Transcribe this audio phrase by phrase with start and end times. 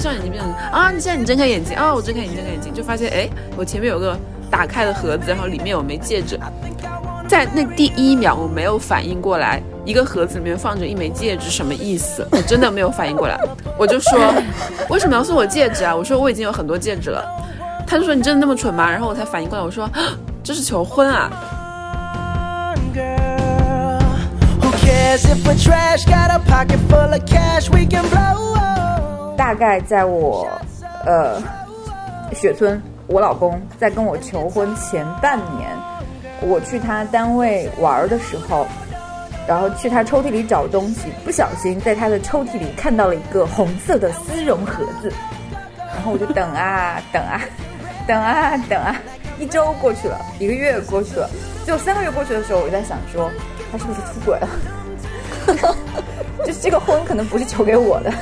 [0.00, 4.18] 上眼睛闭上，啊，你现在你睁开眼睛啊，我睁开眼睛，睁开眼睛就发现，哎，我前面有个
[4.50, 6.38] 打开的盒子，然后里面有枚戒指。
[7.28, 12.26] 在那第一秒，我没有反应过来，一个盒子里面放着一枚戒指，什么意思？
[12.32, 13.38] 我真的没有反应过来，
[13.78, 14.34] 我就说，
[14.88, 15.94] 为什么要送我戒指啊？
[15.94, 17.24] 我说我已经有很多戒指了。
[17.86, 18.90] 他就说你真的那么蠢吗？
[18.90, 19.88] 然后我才反应过来，我说
[20.42, 21.30] 这是求婚啊。
[29.40, 30.46] 大概在我，
[31.06, 31.42] 呃，
[32.34, 35.70] 雪村，我老公在跟我求婚前半年。
[36.42, 38.66] 我去他单位玩的时候，
[39.48, 45.10] 然后去他抽屉里找东西，不小心在他的抽屉里看到了一个红色的丝绒盒子，
[45.88, 47.40] 然后我就等啊等啊，
[48.06, 48.94] 等啊等啊，
[49.38, 51.26] 一周过去了，一个月过去了，
[51.66, 53.30] 就三个月过去的时候，我就在想说，
[53.72, 55.74] 他是不是出轨了？
[56.44, 58.12] 就是这个婚可能不是求给我的。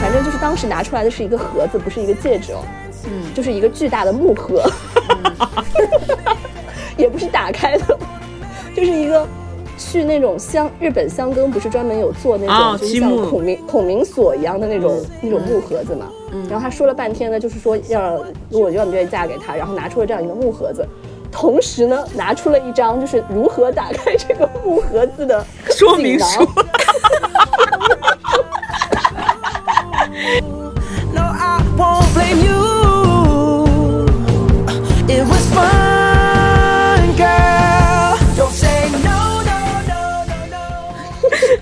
[0.00, 2.62] 反正就是当时拿出来的是一个盒子，不是一个戒指哦，
[3.04, 4.62] 嗯，就是一个巨大的木盒，
[6.96, 7.98] 也不是打开的，
[8.74, 9.26] 就是一个
[9.76, 20.86] 去那种香日本香根不是专门有做那种，就是像孔明孔明锁一样的那种那种木盒子嘛，嗯，然后他说了半天呢，就是说要如果愿不愿意嫁给他，然后拿出了这样一个木盒子，
[21.30, 26.46] 同时呢拿出了一张就是如何打开这个木盒子的 说明书。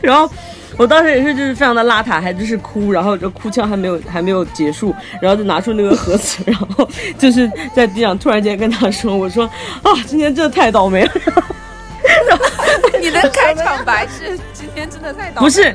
[0.04, 0.30] 然后
[0.76, 9.44] 我当时也是，就是非常的邋遢，还就是哭，然后这哭腔还没有还没有结束，然后就拿出那个盒子， 然后就是在地上突然间跟他说：“我说
[9.82, 11.12] 啊，今天真的太倒霉了。
[13.00, 15.74] ”你的开场白是今天真的太倒霉了不是。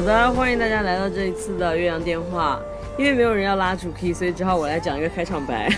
[0.00, 2.58] 好的，欢迎大家来到这一次的岳阳电话。
[2.96, 5.70] 因为没有人要拉主 key，所以只好我来讲一个开场白。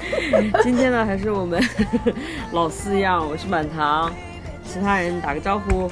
[0.64, 1.62] 今天呢，还是我们
[2.52, 4.10] 老四样，我是满堂，
[4.64, 5.90] 其他人打个招呼。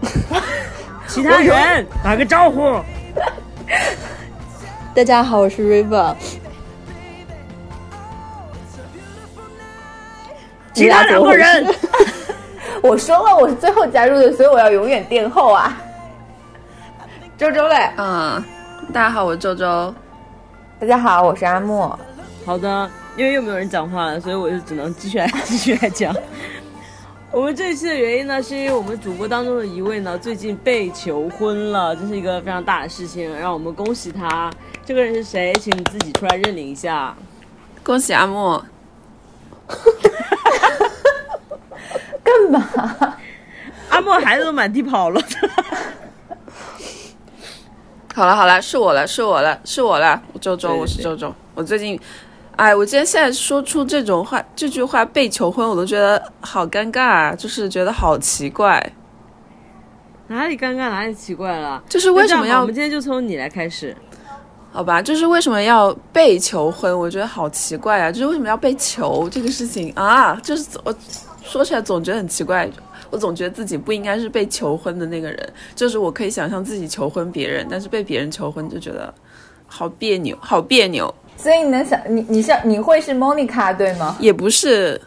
[1.06, 2.80] 其他人打个招呼。
[4.94, 6.16] 大家好，我是 River。
[10.72, 11.66] 其他两个人，
[12.82, 15.76] 我说了我是最后加入的，所以我要永远垫后啊。
[17.38, 18.42] 周周嘞，嗯，
[18.92, 19.94] 大家好，我是周周。
[20.78, 21.98] 大家好，我是阿莫。
[22.44, 26.14] 好的，因为又没有人讲话了，所以我就只能继续来继续来讲。
[27.30, 34.50] 我们这一期的原因呢，是因为我们主播当中的一位呢，最近被求婚了，这是一个非常大的事情，让我们恭喜他。
[34.84, 35.52] 这个人是谁？
[35.54, 37.14] 请你自己出来认领一下。
[37.82, 38.64] 恭喜阿莫。
[42.36, 43.16] 干嘛？
[43.90, 45.20] 阿莫孩子都满地跑了。
[48.14, 51.34] 好了好了，是我了是我了是我了，周周，我是周周。
[51.54, 51.98] 我最近。
[52.56, 58.82] 哎，我今天现在说出这种话，这句话被求婚，我都觉得好尴尬啊，就是觉得好奇怪。
[60.28, 61.82] 哪里尴尬，哪里奇怪了？
[61.86, 62.62] 就是为什么要？
[62.62, 63.94] 我们今天就从你来开始，
[64.72, 65.02] 好吧？
[65.02, 66.98] 就是为什么要被求婚？
[66.98, 68.10] 我觉得好奇怪啊！
[68.10, 70.34] 就是为什么要被求这个事情啊？
[70.42, 70.94] 就是我
[71.48, 72.68] 说起来总觉得很奇怪，
[73.10, 75.52] 我总觉得自己不应该是被求婚的那个人。
[75.74, 79.12] 就是我可以想象自己求婚别人，但是被别人求婚就觉得
[79.66, 81.12] 好别扭，好别扭。
[81.36, 84.16] 所以你能想你你像你会是 Monica 对吗？
[84.18, 85.00] 也不是，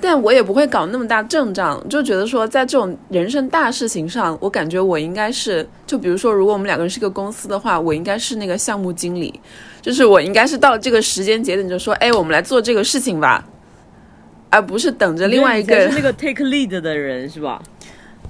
[0.00, 9.40] 但我也不会搞那么大阵仗，就觉得说在这种人生大事情上，我感觉我应该是，就比如说如果我们两个人是个公司的话，我应该是那个项目经理，
[9.80, 13.42] 就是我应该是到这个时间节点就说，哎，我们来做这个事情吧，
[14.50, 17.62] 而不是等着另外一个是那个 take lead 的人是吧？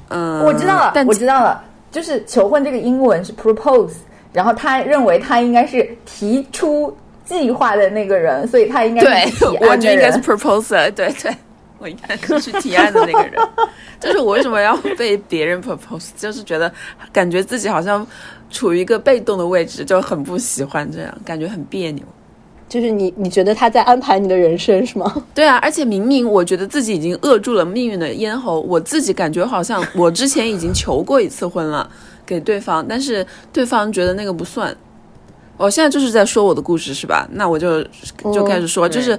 [0.08, 3.94] 嗯，我知道了，我知道了，就是求婚这个英文是 propose。
[4.32, 9.94] 然后他认为他应该是提出计划的那个人，所以他应该是提案的人。
[9.94, 11.34] 应该是 proposer，对对，
[11.78, 13.40] 我应该是去提案的那个人。
[13.98, 16.72] 就是我为什么要被别人 propose，就是觉得
[17.12, 18.06] 感觉自己好像
[18.50, 22.04] 处于一个被动的位置，就很不喜欢这样，感觉很别扭。
[22.70, 25.12] 就是你你觉得他在安排你的人生是吗？
[25.34, 31.90] 对啊，而且明明我觉得自己已经扼住了命运的咽喉，我自己感觉好像我之前已经求过一次婚了。
[32.24, 34.72] 给对方，但是对方觉得那个不算，
[35.60, 37.28] 我现在就是在说我的故事是吧？
[37.32, 37.82] 那我就
[38.32, 39.18] 就开始说，就是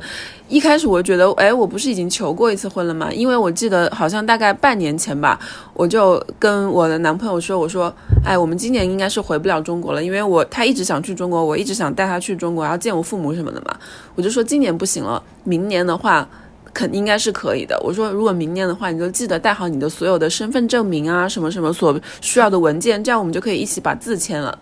[0.50, 3.12] 一开始我就觉得，哎，我不是已经求过一次婚了吗？
[3.14, 5.40] 因为我记得好像大概半年前吧，
[5.74, 7.94] 我就跟我的男朋友说，我说，
[8.26, 13.76] 哎，我们今年应该是回不了中国了，因为我他一直想去中国，我一直想带他去中国，然后见我父母什么的嘛。
[14.16, 16.28] 我就说今年不行了，明年的话
[16.74, 17.80] 肯应该是可以的。
[17.84, 24.58] 我说如果明年的话，你就记得带好你的所有的身份证明啊，什么什么所需要的文件，这样我们就可以一起把字签了。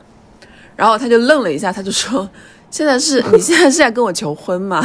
[0.80, 2.28] 然后他就愣了一下，他就说
[2.72, 4.82] ：“现在是你现在是在跟我求婚吗？”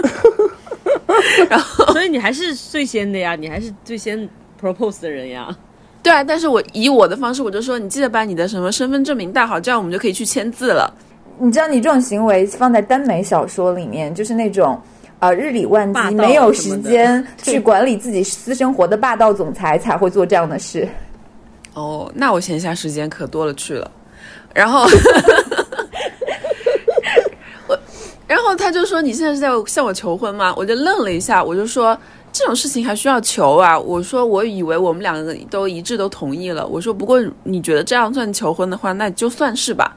[1.48, 4.28] 然后， 所以你还是最先的呀，你还是最先
[4.60, 5.56] propose 的人呀。
[6.02, 10.92] 对啊，但是我以我的方式，我就说你记得把你的什么身份证明带好，这样我们就可以去签字了。
[11.38, 14.78] 你知道，你这种行为放在耽美小说里面，就是那种
[15.18, 20.86] 啊日理万机、没有时间去管理自己私生活的霸道总裁才会做这样的事。
[21.72, 23.90] 哦，那我闲暇时间可多了去了。
[24.54, 24.84] 然后，
[27.68, 27.78] 我，
[28.26, 31.96] 然后他就说：“你现在是在向我求婚吗？”我就愣了一下，我就说
[32.32, 39.96] ：“这种事情还需要求啊？”我说：“我以为我们两个都一致都同意了。”我说：“不过你觉得这样算求婚的话，那就算是吧。”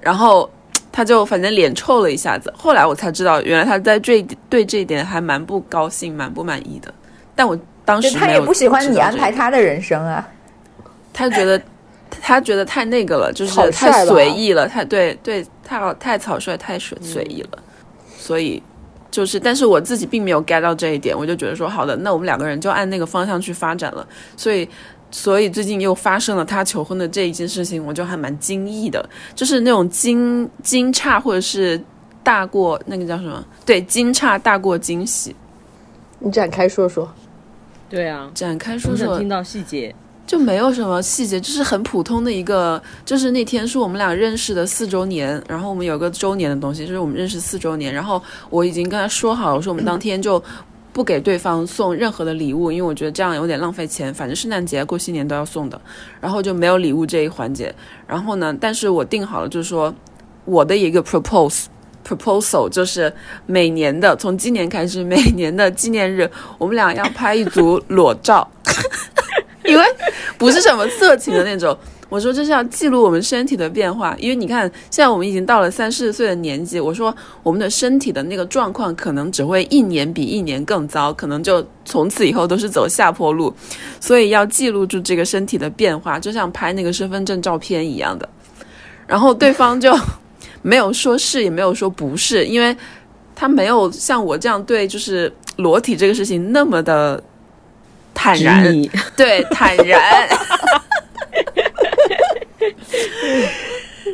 [0.00, 0.48] 然后
[0.92, 2.54] 他就反正脸臭了一下子。
[2.56, 6.94] 后来我才知道，原来他在这对这一点还蛮不高兴、蛮不满意的。
[7.34, 10.28] 但我当时他也不喜欢你安排他的人生啊，
[11.12, 11.60] 他觉得。
[12.22, 17.58] 他觉得太那个了，就是太随意了，太对对，太太草率，太随随意了，
[18.16, 18.62] 所以
[19.10, 24.06] 就是，但是我自己并没有 get 到这一点，我就觉得说，好的，那我们两个人就按那个方向去发展了，
[24.36, 24.68] 所以，
[25.10, 31.80] 所以最近又发生了他求婚的这一件事情，我就还蛮惊异的，就是那种惊惊诧或者是
[32.22, 33.44] 大过那个叫什么？
[33.64, 35.34] 对，惊诧大过惊喜。
[36.18, 37.10] 你展开说说。
[37.88, 39.18] 对啊，展开说说。
[39.18, 39.94] 听到细节。
[40.28, 50.40] 就没有什么细节，就是很普通的一个，就是那天是我们俩认识的四周年，然后我们有个周年的东西，就是我们认识四周年，然后我已经跟他说好了，说我们当天就
[50.92, 55.80] 不给对方送任何的礼物，因为我觉得这样有点浪费钱，反正圣诞节、过新年都要送的，
[56.20, 57.74] 然后就没有礼物这一环节。
[58.06, 59.94] 然后呢，但是我定好了，就是说
[60.44, 61.64] 我的一个 propose
[62.06, 63.10] proposal，就是
[63.46, 68.46] 每年的从今年开始，每年的纪念日，我们俩要拍一组裸照。
[69.64, 69.84] 因为
[70.38, 71.76] 不是什么色情的那种，
[72.08, 74.16] 我说这是要记录我们身体的变化。
[74.18, 83.52] 因为你看，现在我们已经到了三四十岁的年纪，我说我们的身体的那个状况可能只会一年比一年更糟，可能就从此以后都是走下坡路，
[84.00, 88.28] 所以要记录住这个身体的变化，就像拍那个身份证照片一样的。
[89.06, 89.92] 然后对方就
[90.62, 92.74] 没有说是，也没有说不是，因为
[93.34, 97.20] 他没有像我这样对就是裸体这个事情那么的。
[98.18, 98.82] 坦然，
[99.16, 100.28] 对，坦然。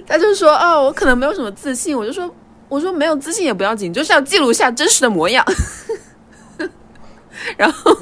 [0.07, 2.31] 他就说：“哦，我可能没有什么自信。”我就说
[2.69, 5.43] ：“我说没有自信也不要紧，就是要记录下真实的模样。
[7.57, 7.97] ”然后，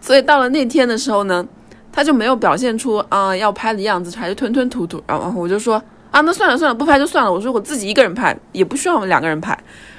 [0.00, 1.44] 所以到了那天的时候呢，
[1.90, 5.02] 他就没有表现出啊要拍的样子，还是吞吞吐吐。
[5.08, 5.82] 然后我就说
[6.12, 9.58] ：“啊，那算了算了，不拍就算了。”我说：“我自己一个人拍，也不需要我们两个人拍。”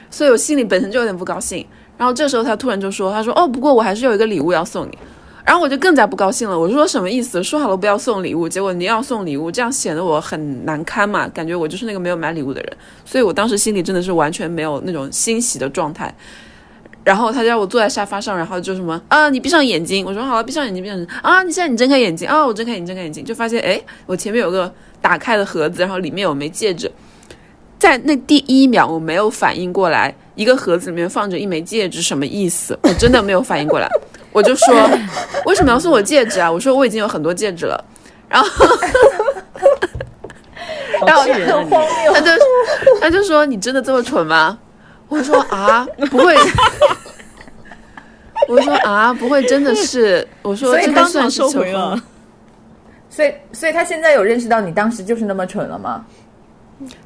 [0.09, 1.67] 所以我心里本身就有点不高兴。
[1.97, 4.97] 然后这时候他突然就说：“他说哦，不过我还是有一个礼物要送你。”
[5.45, 7.43] 然后我就更加不高兴了，我说什么意思？
[7.43, 11.27] 说好了不要送礼物，结果你要送礼物，这样显得我很难堪嘛？
[11.27, 16.13] 感觉我就是那个没有买礼物的人，所以我当时心里真的是完全没有那种欣喜的状态。
[17.03, 20.05] 然后他叫我坐在沙发上，然后就什么啊，你闭上眼睛。
[20.05, 21.43] 我说好了，闭上眼睛，闭上啊！
[21.43, 22.47] 你现在你睁开眼睛啊！
[22.47, 26.89] 我睁开眼睛，睁开眼睛，就发现哎，我前面有个打开的盒子，然后里面有枚戒指。
[27.77, 32.79] 在那第一秒，我没有反应过来，一个盒子里面放着一枚戒指，什么意思？
[32.83, 33.89] 我真的没有反应过来。
[34.33, 34.89] 我就说，
[35.45, 36.51] 为什么要送我戒指啊？
[36.51, 37.85] 我说我已经有很多戒指了，
[38.27, 38.49] 然后，
[41.05, 41.23] 然后
[42.13, 42.31] 他就
[42.99, 44.57] 他就说你真的这么蠢吗？
[45.07, 46.35] 我说啊，不会，
[48.47, 52.01] 我说啊，不会，真的是，我说这当场收回了，
[53.09, 56.03] 所以所以他现在有认识到你当时就是那么蠢了吗？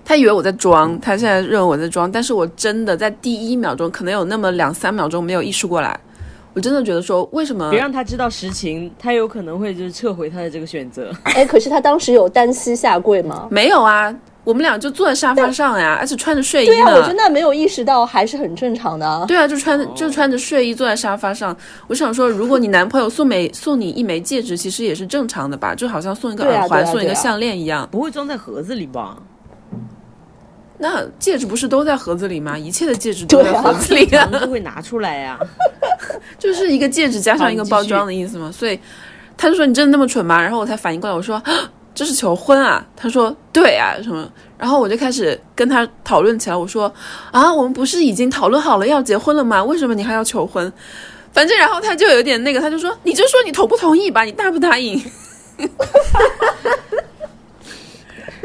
[0.05, 6.00] 他以为我在装，他现在认为我在装，但是我真的在第一秒钟，可能有那么两三秒钟没有意识过来。
[6.58, 8.92] 我真的觉得说，为什么别让他知道实情？
[8.98, 11.12] 他有可能会就是撤回他的这个选择。
[11.22, 13.48] 哎，可是他当时有单膝下跪吗？
[13.52, 14.12] 没有啊，
[14.44, 16.66] 我们俩就坐在沙发上呀，而且穿着睡衣。
[16.66, 19.26] 对啊，我真的没有意识到还是很正常的。
[19.28, 21.56] 对啊，就穿就穿着睡衣坐在沙发上。
[21.86, 25.76] 我想说，如果你男朋友送枚送你一枚戒指，其实也是正常的吧？
[25.76, 29.16] 就好像送一个耳环、送一个项链一样，不会装在盒子里吧？
[30.79, 32.57] 那戒指不是都在盒子里吗？
[32.57, 35.39] 一切的戒指都在盒子里啊， 都会拿出来呀。
[36.38, 38.51] 就是一个戒指加上一个包装的意思嘛。
[38.51, 38.79] 所以
[39.36, 40.41] 他就说你真的那么蠢吗？
[40.41, 41.41] 然后我才反应过来，我说
[41.96, 42.86] 这是求婚啊？
[42.96, 44.31] 他说对啊，什么？
[44.57, 46.91] 然后我就开始跟他讨论起来，我说
[47.31, 49.63] 啊，我们不是已经讨论好了要结婚了吗？
[49.63, 50.72] 为什么你还要求婚？
[51.34, 55.00] 反正然后他就有点那个，他就说你就说你同不同意吧，你答不答应？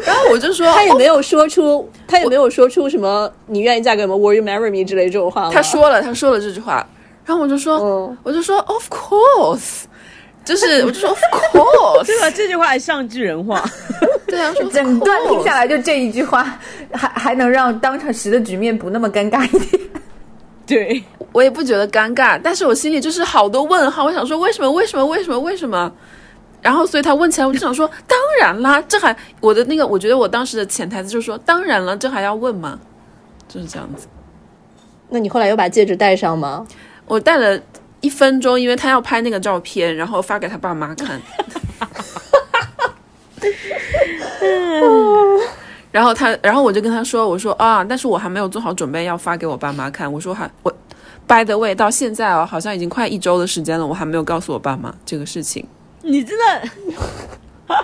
[0.06, 5.50] 然后我就说，他也没有说出，他也没有说出什么你愿意嫁给我们，Will you marry me 之类这种话。
[5.50, 6.86] 他说了，他说了这句话，
[7.24, 9.84] 然后我就说，我就说 Of course。
[10.44, 11.20] 就是我就说，Of
[11.54, 12.28] course， 对吧？
[12.32, 13.64] 这句话还像句人话。
[14.26, 16.58] 对啊，整段听下来就这一句话，
[16.92, 19.82] 还还能让当场时的局面不那么尴尬一点。
[20.66, 24.04] 对我也不觉得尴尬，但是我心里就是好多问号。
[24.04, 24.68] 我想说，为什么？
[24.68, 25.06] 为什么？
[25.06, 25.38] 为什么？
[25.38, 25.92] 为什么？
[26.62, 32.78] 然后，所以他问起来，我就想说，当然啦，这还我的那个，我觉得我当时的潜台词就是说，当然了，这还要问吗？
[33.46, 34.06] 就是这样子。
[35.10, 36.66] 那你后来又把戒指戴上吗？
[37.06, 37.60] 我戴了。
[38.02, 41.22] 一分钟，因为他要拍那个照片，然后发给他爸妈看。
[45.92, 50.12] 然后他，然后我就跟他说：“我说啊，但是我还没有做好准备要发给我爸妈看。
[50.12, 50.74] 我说还我
[51.28, 55.64] ，by the way，到现在哦，好像已经快一周的时间了，我还没有告诉我爸妈这个事情。
[56.12, 56.68] 你真的。”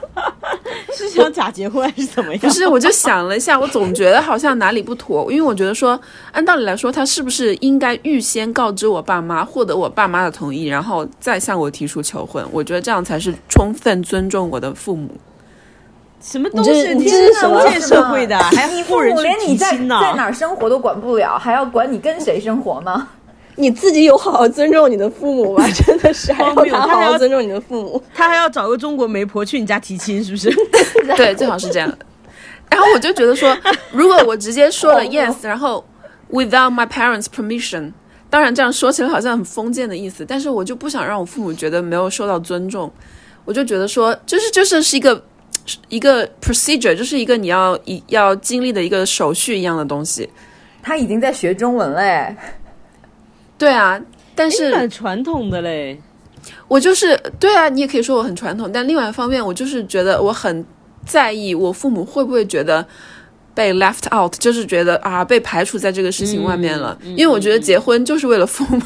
[0.93, 2.41] 是想假结婚还是怎么样？
[2.41, 5.99] 不是，我就想了一下，我总觉得好像哪里不妥，因为我觉得说，
[6.33, 12.45] 按道理来说，他是不是应该预先告知我爸妈，获得我爸妈的同意，然后再向我提出求婚？
[12.53, 15.09] 我觉得这样才是充分尊重我的父母。
[16.21, 16.95] 什么东西？
[16.95, 18.37] 你是什么社会的？
[18.39, 23.09] 还你父母连你在在哪生活都管不了，还要管你跟谁生活吗？
[23.59, 25.69] 你自己有好好尊重你的父母吗？
[25.75, 30.49] 真的是，还要他好好尊重你的父母，他还要找个中国媒婆去你家 提亲，是不是？
[31.17, 31.99] 对，最好是这样。
[32.71, 33.57] 然后我就觉得说，
[33.91, 35.85] 如果我直接说了 yes，然后
[36.31, 37.93] without my parents' permission，
[38.31, 42.93] 当然这样说起来好像很封建的意思，但是我就不想让我父母觉得没有受到尊重，
[43.45, 45.21] 我就觉得说，就是就是是一个
[45.89, 50.29] 一个 procedure，就是一个你要一要经历的一个手续一样的东西。
[50.81, 52.35] 他已经在学中文嘞。
[53.59, 54.01] 对啊，
[54.35, 56.01] 但是蛮传统的嘞。
[56.69, 60.65] 我就是对啊，你也可以说我很传统，但另外一方面，我就是觉得我很
[61.05, 62.87] 在意我父母会不会觉得
[63.55, 66.97] 被 left out，就是觉得啊被排除在这个事情外面了。
[67.03, 68.83] 因为我觉得结婚就是为了父母，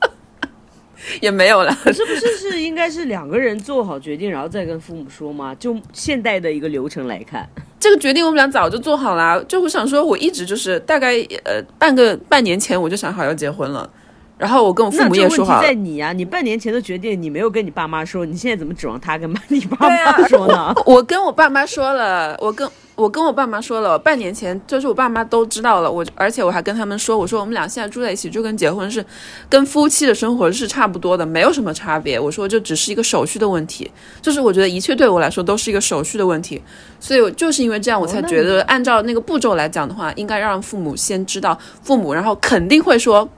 [1.20, 1.76] 也没有了。
[1.86, 5.54] 是不是是应该是两个人做好决定，然后再跟父母说吗？
[5.56, 7.48] 就现代的一个流程来看。
[7.80, 13.88] 这个决定我们俩早就做好了，就我想说，我一直就是大概呃半个半年前我就想好要结婚了，
[14.36, 15.62] 然后我跟我父母也说好。
[15.62, 20.74] 在你呀，你半年前的决定你没有跟你爸妈说，你现在怎么指望他跟你爸妈说呢？
[20.84, 22.68] 我跟我爸妈说了，我跟。
[22.98, 25.90] 我跟我爸妈说了，半年前就是我爸妈都知道了。
[25.90, 29.04] 我而且我还跟他们说，我说我们俩现在住在一起，就跟结婚是，
[29.48, 32.18] 跟夫妻的生活是差不多的，没有什么差别。
[32.18, 33.88] 我说这只是一个手续的问题，
[34.20, 36.60] 就是我觉得一切对我来说都是一个手续的问题。
[36.98, 43.28] 所以就是因为这样，我才觉得按照那个步骤来讲的话，应该让父母先知道，父母然后肯定会说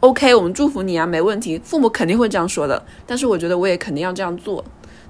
[0.00, 1.56] ，OK，我们祝福你啊，没问题。
[1.62, 2.84] 父母肯定会这样说的。
[3.06, 4.64] 但是我觉得我也肯定要这样做。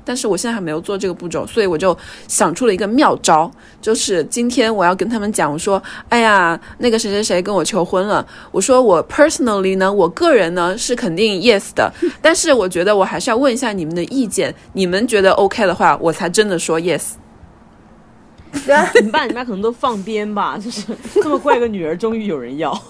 [0.05, 1.97] 但是我现在还没有做这个步骤，所以我就
[2.29, 17.13] 想出了一个妙招，就是今天我要跟他们讲，我说，哎呀，那个谁谁谁跟我求婚了，我说我 personally 呢，我个人呢是肯定 yes 的， 但是我觉得我还是要问一下你们的意见，你们觉得 OK 的话，我才真的说 yes。
[19.03, 20.83] 你爸你妈可能都放鞭吧，就是
[21.15, 22.73] 这么怪个女儿，终于有人要。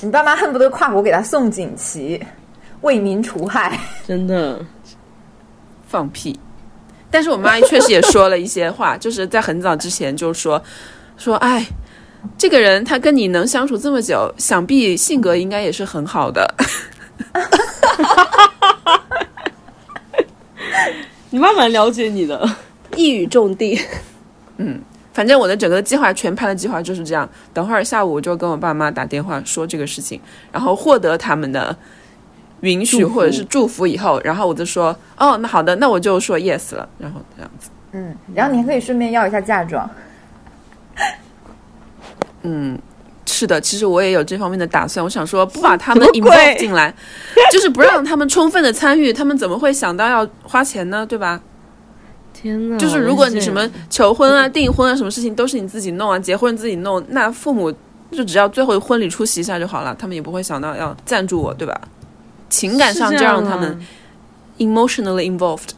[0.00, 2.22] 你爸妈恨不得跨国给他送锦旗。
[2.86, 4.64] 为民除害，真的
[5.88, 6.38] 放屁！
[7.10, 10.62] 但是我妈确实也说了一些话， 就是在很早之前就说
[11.18, 11.66] 说，哎，
[12.38, 16.54] 这个人他跟你能相处这么久，想必性格应该也是很好的。
[21.30, 22.48] 你妈蛮了解你的，
[22.94, 23.80] 一语中的。
[24.58, 24.80] 嗯，
[25.12, 27.28] 反正我的整个计划全盘的计划就是这样。
[27.52, 30.20] 等会儿下午我就跟我爸妈打电话说这个事情，
[30.52, 31.76] 然后获得他们的。
[32.60, 37.70] 允许或者是祝福以后，然后我就说，哦，那好的，那我就说 yes 了，然后这样子。
[37.92, 39.88] 嗯，然后你还可以顺便要一下嫁妆。
[42.42, 42.78] 嗯，
[43.26, 45.02] 是的，其实我也有这方面的打算。
[45.02, 46.94] 我想说，不把 他们 involve 进来，
[47.50, 51.04] 就是不让他们充分的参与， 他们怎么会想到要花钱呢？
[51.04, 51.40] 对吧？
[52.32, 52.76] 天哪！
[52.76, 57.72] 就是如果你什么求婚啊、订婚啊，什么事情都是你自己弄啊，结婚自己弄，那父母
[58.12, 61.80] 就只要最后婚礼出席一下就好了，他们也不会想到要赞助我，对吧？
[62.48, 63.78] 情感上就让他们
[64.58, 65.70] emotionally involved。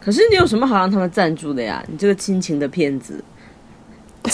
[0.00, 1.82] 可是你有什么好让他们赞助的呀？
[1.88, 3.22] 你这个亲情的骗子。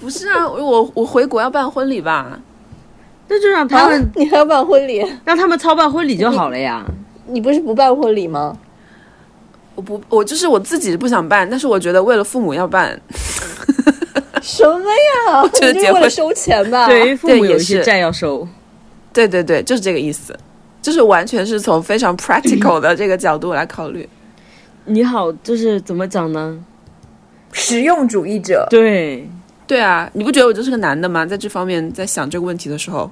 [0.00, 2.38] 不是啊，我我回国要办婚礼吧？
[3.28, 5.04] 那就让他们，你还要办婚礼？
[5.24, 6.84] 让他们操办婚礼就好了呀。
[7.26, 8.56] 你不是不办婚礼吗？
[9.74, 12.98] 我不，我就是我自己不想办，但是我觉得为了父母要办。
[14.40, 14.80] 什么
[15.28, 15.42] 呀？
[15.42, 16.86] 我觉得结婚收钱吧？
[16.86, 18.48] 对，父母有一些债要收。
[19.26, 20.38] 对对对，就是这个意思，
[20.80, 24.08] 就是完全是从非常 practical 的这个角度来考虑。
[24.84, 26.64] 你好，就是怎么讲呢？
[27.50, 28.64] 实用主义者。
[28.70, 29.28] 对，
[29.66, 31.26] 对啊，你不觉得我就是个男的吗？
[31.26, 33.10] 在这方面，在想这个问题的时候，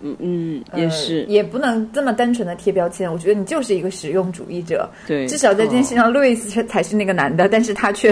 [0.00, 3.12] 嗯嗯，也是，也不能这么单纯的贴标签。
[3.12, 4.88] 我觉得你就是一个实用主义者。
[5.06, 8.10] 对，至少在这件事上，路易斯才是那个男的，但是他却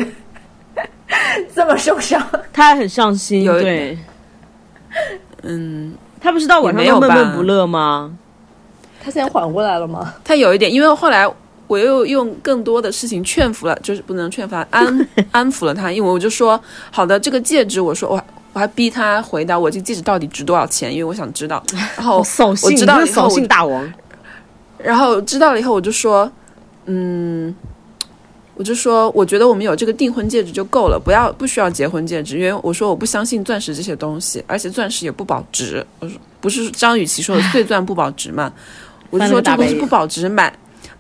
[1.56, 2.22] 这么受伤，
[2.52, 3.46] 他还很上心。
[3.46, 3.96] 对，
[5.42, 5.94] 嗯。
[6.20, 8.16] 他不是到晚上闷闷不乐吗？
[9.02, 10.14] 他现在缓过来了吗？
[10.24, 11.30] 他有一点，因为后来
[11.66, 15.90] 我又用更多的事情劝服了，就是不能劝服他，安 安抚了他。
[15.92, 16.60] 因为我就说，
[16.90, 18.20] 好的，这个戒指，我说我
[18.52, 21.62] 我还逼他回答我这戒指到底值多少钱，因为我想知道。
[21.96, 22.18] 然后
[22.62, 23.92] 我知道了以后，扫兴大王。
[24.78, 26.30] 然后知道了以后，我就说，
[26.86, 27.54] 嗯。
[28.58, 35.86] 我就说，我觉得我们有这个订婚戒指就够了，不要不需要结婚戒指，因为我说我不相信钻石这些东西，而且钻石也不保值。
[36.00, 38.52] 我说不是张雨绮说的 碎钻不保值嘛？
[39.10, 40.52] 我就说这东西不保值，买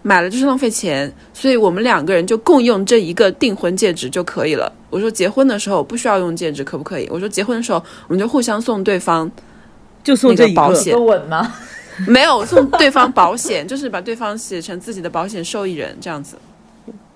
[0.02, 4.72] 买了就是浪费钱，所以我们两个人就共用这一个订婚戒指就可以了。
[4.88, 7.08] 我说结婚的时候不需要用戒指，可不可以？
[7.10, 9.28] 我说结婚的时候我们就互相送对方，
[10.04, 11.52] 就送这个保险稳吗？
[12.06, 16.36] 没有送对方保险，就是把对方写成自己的保险受益人这样子。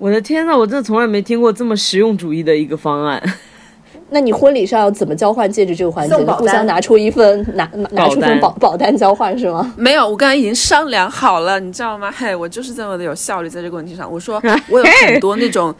[0.03, 3.23] 我的天呐，我真的从来没听过这么实用主义的一个方案。
[4.11, 6.17] 那你婚礼上要怎么交换戒指这个环节？
[6.17, 9.73] 互相拿出一份拿拿出份保保单交换是吗？
[9.77, 12.11] 没有，我刚才已经商量好了，你知道吗？
[12.11, 14.13] 嘿，我就是这么的有效率在这个问题上。
[14.13, 15.73] 我说 我有很多那种，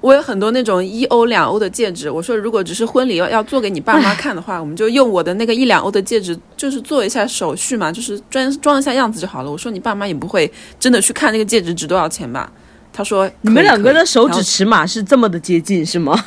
[0.00, 2.10] 我有很多那种一欧两欧的戒指。
[2.10, 9.52] 我说如果只是婚礼要要做给你爸妈看的话，我们就用我的那个一两欧的戒指，就是做一下手续嘛，就是装装一下样子就好了。
[9.52, 12.50] 我说你爸妈也不会真的去看那个戒指值多少钱吧？
[12.92, 16.18] 他说：“你们两个的手指尺码是这么的接近，是吗？”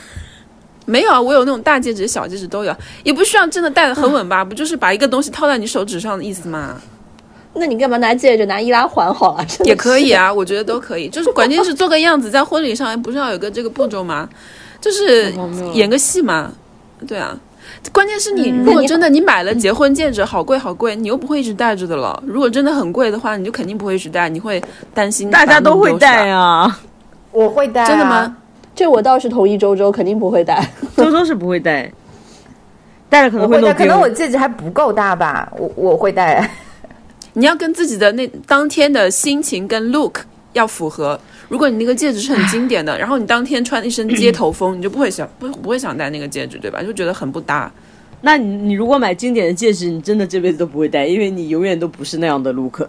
[0.86, 4.44] 没有啊，我有那种大戒指、小戒指都有，也不需要真的戴的很稳吧？
[4.46, 6.76] 不就是把一个东西套在你手指上的意思吗？
[7.54, 8.46] 那你干嘛拿戒指？
[8.48, 11.08] 拿易拉环好了，也可以啊，我觉得都可以。
[11.08, 14.28] 就是关键是做个样子，在婚礼上不是要有个这个步骤吗？
[14.82, 15.34] 就是
[15.74, 16.52] 演个戏嘛，
[17.08, 17.38] 对啊。
[17.92, 22.22] 关键是你，如果真的你买了结婚戒指，好贵好贵，你又不会一直戴着的了。
[22.26, 25.30] 如果真的很贵的话，你就肯定不会一直戴，你会担心。
[25.30, 26.80] 大家都会戴啊，
[27.32, 27.86] 我会戴。
[27.86, 28.36] 真的吗？
[28.76, 30.68] 这我倒是同意，周周肯定不会戴。
[30.98, 31.92] 周周是不会戴，
[33.10, 36.50] 戴了可能会可能我戒指还不够大吧，我我会戴。
[37.34, 40.20] 你要跟自己的那当天的心情跟 look
[40.54, 41.20] 要符合。
[41.54, 46.82] 如果你那个戒指是很经典的，然后你当天穿一身街头风， 你就不会想不不会想戴那个戒指，对吧？
[46.82, 47.72] 就觉得很不搭。
[48.22, 52.82] 那你你如果买经典的戒指，你真的这辈子都不会戴，因为你永远都不是那样的 look。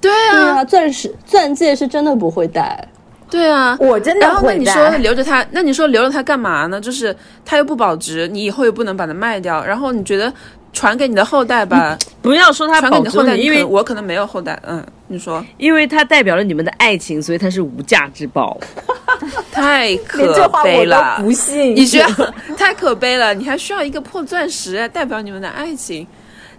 [0.00, 2.88] 对啊，钻石钻戒是真的不会戴。
[3.30, 6.80] 对啊，我真的然后那你说留着它，那你说留着它干嘛呢？
[6.80, 7.14] 就是
[7.44, 10.32] 它又不保值，你以后又不能把它卖掉，然后你觉得
[10.72, 11.96] 传给你的后代吧？
[12.20, 14.84] 不要说它保值，因为我可能没有后代，嗯。
[15.12, 18.56] 你说，因为它代表了你们的爱情，所以它是无价之宝，
[19.50, 21.18] 太可悲了。
[21.20, 23.34] 不信，你觉得 太可悲了？
[23.34, 26.06] 你还需要一个破钻石代表你们的爱情？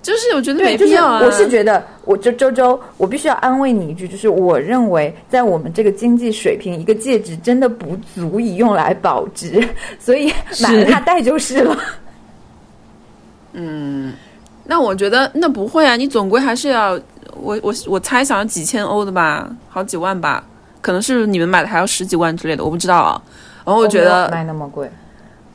[0.01, 1.21] 就是我觉得没必要啊。
[1.23, 9.63] 我是觉得，我就周周，我必须要安慰你一句，就是我认为在我们这个经济水平，一个戒指真的不足以用来保值，
[9.99, 11.77] 所以买了它戴就是了。
[13.53, 14.13] 嗯，
[14.65, 16.99] 那我觉得那不会啊，你总归还是要。
[17.35, 20.43] 我我我猜想几千欧的吧，好几万吧，
[20.81, 23.19] 可能是你们买的还要十几万之类的，我不知道啊。
[23.65, 24.91] 然后我觉得卖那么贵，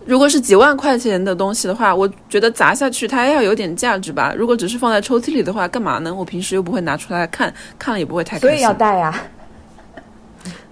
[0.06, 4.32] 如果是几万块钱的东西的话，我觉得砸下去它要有点价值吧。
[4.36, 6.14] 如果只是放在抽屉里的话，干嘛呢？
[6.14, 8.38] 我平时又不会拿出来看，看了也不会太。
[8.38, 9.12] 所以要带呀。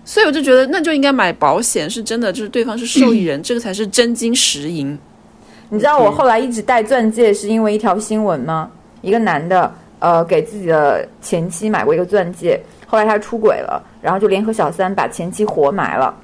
[0.04, 4.96] 所以我就觉得那就应该买保险，是真的，就是对方是受益人， 这个才是真金实银。
[5.68, 8.70] 你知道我后来一直戴钻戒是因为一条新闻吗？
[9.02, 9.72] 一个男的。
[10.00, 16.14] 呃，给自己的前妻买过一个钻戒，后来他出轨了，然后就联合小三把前妻活埋了，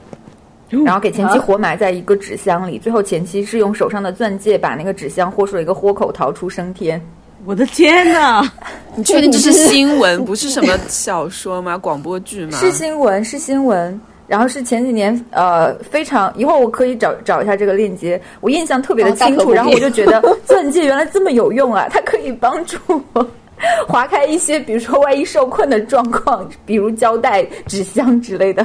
[0.71, 7.01] 然后给前妻活埋在一个纸箱里，最后前妻是用手上的钻戒把那个纸箱豁出了一个豁口，逃出升天。
[7.45, 8.43] 我的天哪！
[8.95, 11.77] 你确定这是新闻，不是什么小说吗？
[11.79, 12.59] 广播剧吗？
[12.59, 14.01] 是新闻，是新闻。
[14.27, 19.53] 然后是前几年，呃，非常一会儿我可以找找一下这个链接，我印象特别的清楚。
[19.53, 22.77] 然后我就觉得 钻戒原来这么有用啊，它可以帮助
[23.13, 23.27] 我。
[23.89, 28.65] 划开一些，比如说万一受困的状况，比如胶带、纸箱之类的，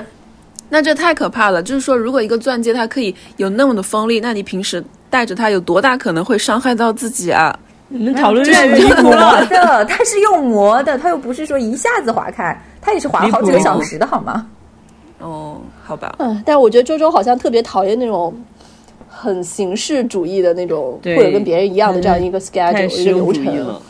[0.69, 1.61] 那这太可怕了。
[1.61, 7.57] 就是说，如果一个钻戒它可以有那么的锋利，那你平时戴着它，有多大可能会伤害到自己啊？
[7.87, 9.45] 你们讨论越这来越离谱磨了。
[9.45, 14.47] 的，它是用磨的，它又不是说一下子划开，它也是划了好几个小时的好吗？
[15.19, 18.33] 哦，好吧，嗯，但我觉得周周好像特别讨厌那种
[19.07, 23.81] 很形式主义的那种，或者跟别人一样的这样一个 schedule 一个流程。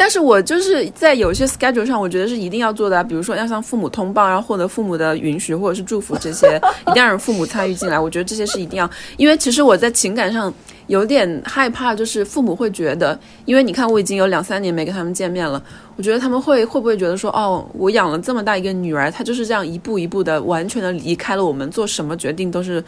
[0.00, 6.56] 但是我就是在有些 schedule 上，我觉得是一定要做的啊，比如说要向父母通报，然后获得父母的允许或者是祝福，这些
[6.86, 7.98] 一定要让父母参与进来。
[7.98, 10.54] 我觉得这些是一定要，因为其实我在情感上
[10.86, 15.60] 有点害怕，就是父母会觉得，因为你看我已经有两三年没跟他们见面了，
[15.96, 22.82] 我觉得他们会会不会觉得说，哦，我养了这么大一个女儿，她就是这样一步一步的完全的离开了我们，做什么决定都是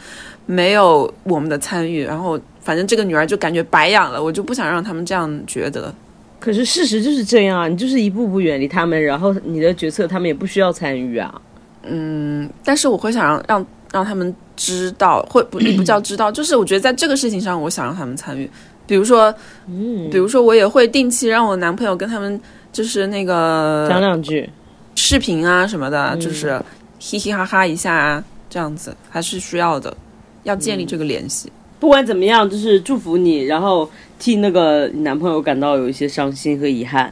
[0.45, 5.93] 没有我们的参与，然后反正这个女儿就感觉白养了，我就不想让他们这样觉得。
[6.41, 11.41] 可是事实就是这样啊，你就是一步步远离他们，然后你的决策他们也不需要参与啊。
[11.83, 18.49] 嗯但是我会想让让让他们知道，会不也不叫知道， 就是我觉得在这个事情上，我想让他们参与。
[18.87, 19.33] 比如说，
[19.67, 22.39] 嗯，比如说我也会定期让我男朋友跟他们
[22.73, 24.49] 就是那个讲两句，
[24.95, 26.59] 视频啊什么的，就是
[26.99, 29.95] 嘻嘻哈哈一下啊，这样子还是需要的，
[30.43, 31.51] 要建立这个联系。
[31.81, 33.89] 不管怎么样，就是祝福你，然后
[34.19, 37.11] 替那个你男朋友感到有一些伤心和遗憾。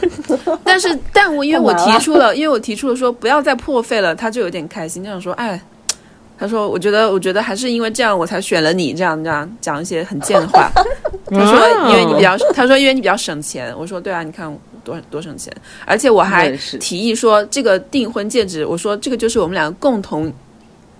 [0.62, 5.58] 但是，但我因为我提出了，因为我提出了说不要再破费了，他就有点开心，就想说，哎，
[6.38, 10.70] 他说我觉得，我觉得还是因为这样我才选了你，这样这样讲一些很贱的话。
[11.32, 13.74] 他说因为你比较，他说因为你比较省钱。
[13.78, 15.50] 我说对啊，你看多多省钱，
[15.86, 20.30] 而且我还提议说这个订婚戒指，我说这个就是我们两个共同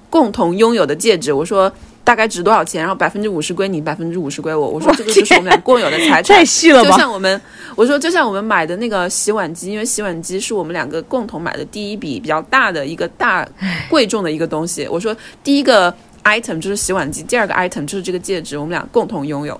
[0.09, 1.71] 共同拥有的戒指，我说。
[2.05, 2.81] 大概值多少钱？
[2.81, 4.69] 然后百分之五十归你，百分之五十归我。
[4.69, 6.91] 我说这个就是我们俩共有的财产， 太细了就？
[6.93, 7.41] 像我们，
[7.77, 13.47] 我说就像我们买的那个洗碗机，因为洗碗机是我们两个共同买的第一笔比较大的一个大
[13.89, 14.87] 贵重的一个东西。
[14.91, 19.59] 我说第一个 item 就是洗碗机，第二个 item 就是这个戒指，我们俩共同拥有。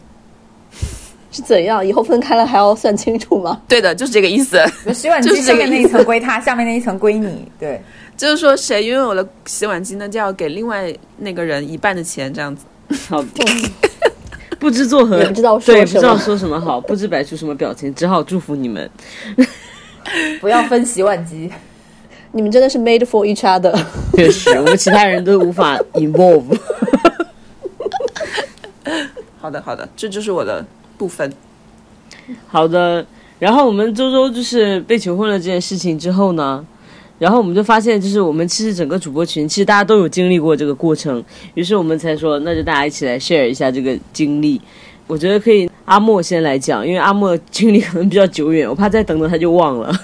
[1.35, 1.87] 是怎样？
[1.87, 3.59] 以后分开了还要算清楚吗？
[3.67, 4.63] 对的，就是这个意思。
[4.93, 7.51] 洗碗就是这个机上面那一层归他，下面那一层归你。
[7.59, 7.81] 对，
[8.17, 12.65] 就是说谁拥有了洗碗机呢，就要给另外那个人一半的钱，这样子。
[13.09, 13.25] 好，
[14.61, 18.89] 不知作何，也不知道说对，不知道说什么好，不知摆出什么表情，只好祝福你们。
[20.41, 21.51] 不要分洗碗机。
[22.33, 23.73] 你们真的是 made for each other。
[24.15, 26.59] 确实，我们其他人都无法 involve。
[29.39, 30.65] 好的，好的，这就是我的
[30.97, 31.33] 部分。
[32.47, 33.05] 好的，
[33.39, 36.65] 然后我们周周就是被求婚了这件事情之后呢，
[37.23, 41.23] 然后我们就发现，就是我们其实整个主播群，其实大家都有经历过这个过程，
[41.55, 44.61] 于是我们才说，那就大家一起来 share 一下这个经历。
[45.07, 49.95] 我觉得可以，阿莫先来讲，因为阿莫经历可能比较久远，我怕再等等他就忘了。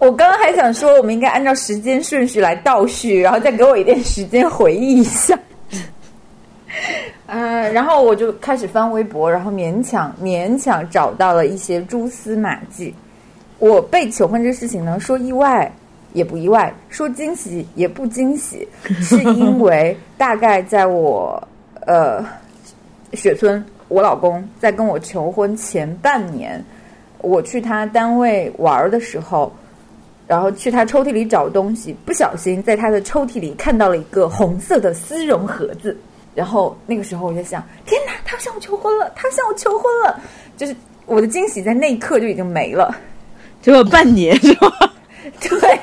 [0.00, 5.38] 我刚刚还想说，我们应该按照时间顺序来倒叙，然后再给我一点时间回忆一下。
[7.26, 12.92] 嗯、然后我就开始翻微博，然后勉强勉强找到了一些蛛丝马迹。
[13.58, 15.70] 我被求婚这个事情呢，说意外
[16.12, 18.66] 也不意外，说惊喜也不惊喜，
[19.00, 21.42] 是因为大概在我
[21.86, 22.24] 呃
[23.14, 26.64] 雪村我老公在跟我求婚前半年，
[27.20, 29.52] 我去他单位玩的时候，
[30.26, 35.96] 然后去他抽屉里找东西，不小心在他的抽屉里看到了一个红色的丝绒盒子。
[36.34, 40.20] 然后那个时候我就想，天哪，他向我求婚了，他向我求婚了，
[40.56, 42.94] 就是我的惊喜在那一刻就已经没了。
[43.60, 44.68] 结果半年 是吧？
[45.40, 45.80] 对，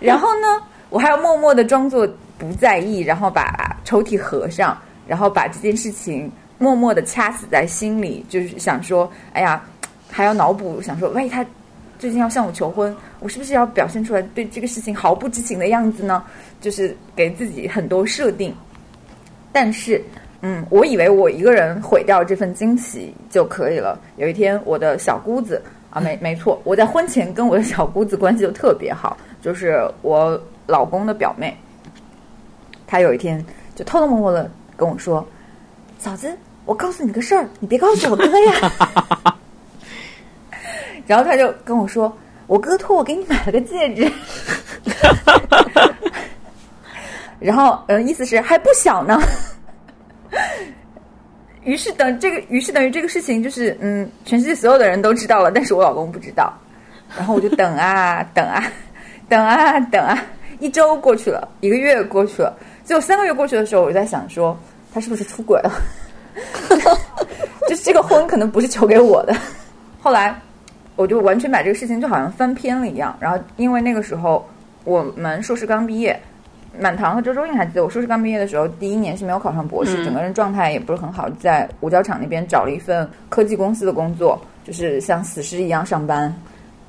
[0.00, 9.62] 然后呢，我还要默默的装作不在意，然后把抽屉合上，然后把这件事情默默的掐死在心里，就是想说，哎呀，
[10.10, 11.44] 还要脑补，想说，万一，他
[11.98, 16.22] 最近要向我求婚，我是不是要表现出来对这个事情毫不知情的样子呢？
[16.60, 18.54] 就是给自己很多设定，
[19.52, 20.02] 但是。
[20.46, 23.98] 嗯，我以为我一个人毁掉这份惊喜就可以了。
[24.18, 25.62] 有一天，我的小姑子
[25.94, 31.56] 啊，没没错，我在婚前跟我的小姑子关系就特别好，就是我老公的表妹。
[32.86, 33.42] 她有一天
[33.76, 35.24] 就偷偷摸摸的跟我说
[35.98, 38.72] ：“嫂子，我告诉你个事儿，你别告诉我哥呀。
[41.06, 42.12] ”然后她就跟我说
[42.48, 44.12] ：“我哥托我给你买了个戒指。
[47.38, 49.20] ”然后，嗯，意思是还不小呢。
[51.64, 56.52] 于是等这个，于是等于这个事情就是，嗯，全世界所有的人都知道了，但是我老公不知道。
[57.16, 58.64] 然后我就等啊 等啊
[59.28, 60.22] 等啊等啊，
[60.58, 64.58] 一周过去了，一个月过去了，最后三个月过去的时候，我就在想说，
[64.92, 65.70] 他是不是出轨了？
[67.68, 69.34] 就是这个婚可能不是求给我的。
[70.02, 70.38] 后来
[70.96, 73.16] 我就完全把这个事情就好像翻篇了一样。
[73.20, 74.46] 然后因为那个时候
[74.84, 76.20] 我们硕士刚毕业，
[76.78, 86.34] 满堂和周周应还记得，我硕士刚毕业的时候，第一年是没有考上博士，整个人状态也不是很好，在五角场那边找了一份科技公司的工作，就是像死尸一样上班，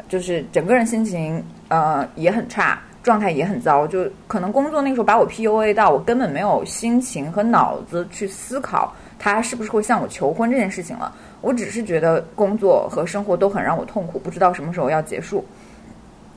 [0.10, 15.45] 就是整个人心情呃也很差，状态也很糟，就可能工作那个时候把我 PUA 到，我根本没有心情和脑子去思考他是不是会向我求婚这件事情了，我只是觉得工作和生活都很让我痛苦，不知道什么时候要结束。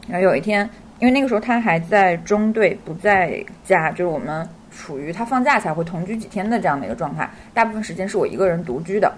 [0.07, 0.69] 然后有一天。
[1.01, 7.29] 因为那个时候他还在中队，不在家，就是我们处于他放假才会同居几天的这样的一个状态。
[7.55, 9.13] 大部分时间是我一个人独居的。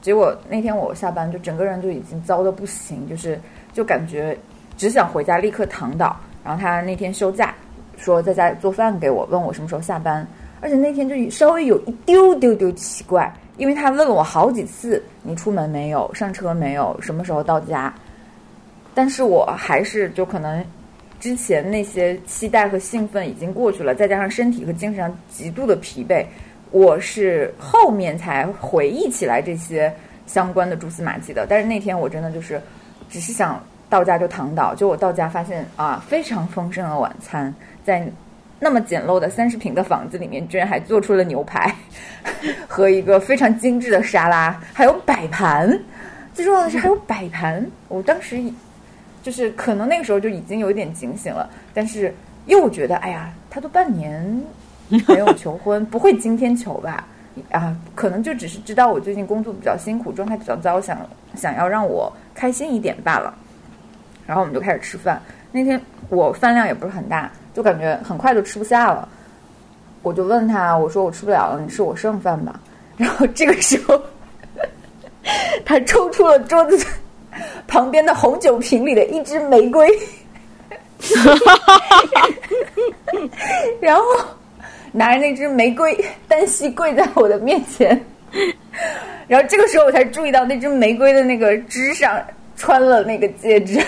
[0.00, 3.38] 结果那天我下班，就整个人就已经糟的不行，就是
[3.74, 4.34] 就感觉
[4.76, 6.16] 只想回家立刻躺倒。
[6.42, 7.54] 然后他那天休假，
[7.98, 10.26] 说在家里做饭给我，问我什么时候下班。
[10.62, 16.10] 而且那天就稍微有一丢丢丢奇怪，因为他问了我好几次：“你出门没有？
[16.14, 16.98] 上车没有？
[17.02, 17.92] 什么时候到家？”
[18.94, 20.64] 但是我还是就可能。
[21.20, 26.24] 之前那些期待和兴奋已经过去了，再加上身体和精神上极度的疲惫，
[26.70, 29.92] 我是后面才回忆起来这些
[30.26, 31.44] 相关的蛛丝马迹的。
[31.48, 32.60] 但是那天我真的就是，
[33.10, 34.74] 只是想到家就躺倒。
[34.76, 37.52] 就我到家发现啊，非常丰盛的晚餐，
[37.84, 38.06] 在
[38.60, 41.74] 那么简陋的三十平的房子里面，居然还做出了牛排
[42.68, 45.76] 和一个非常精致的沙拉，还有摆盘。
[46.32, 48.40] 最重要的是还有摆盘，我当时。
[49.22, 52.14] 就是可能那个时候就已经有一点警醒了，但是
[52.46, 54.42] 又觉得，哎呀，他都半年
[54.88, 57.04] 没有求婚，不会今天求吧？
[57.50, 60.98] 啊，可能就只是知道我最近工作比较辛苦，状态比较糟，想
[61.34, 63.34] 想要让我开心一点罢了。
[64.26, 65.20] 然后我们就开始吃饭。
[65.52, 69.08] 那天我饭量也不是很大，就感觉很快就吃不下了。
[70.02, 72.60] 我就问他，我说我吃不了了，你吃我剩饭吧。
[72.96, 74.00] 然后这个时候，
[75.64, 76.86] 他抽出了桌子。
[77.66, 79.88] 旁边的红酒瓶里的一支玫瑰，
[83.80, 84.02] 然后
[84.92, 85.96] 拿着那支玫瑰
[86.26, 87.88] 单膝跪在我的面前，
[89.26, 92.20] 然后这个时候我才注意到那支玫瑰的那个枝上
[92.56, 93.74] 穿了那个戒指，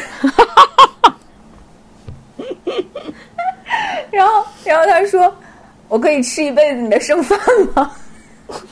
[4.10, 5.32] 然后然后他说
[5.88, 7.38] ：“我可以吃一辈子你的剩饭
[7.74, 7.90] 吗？”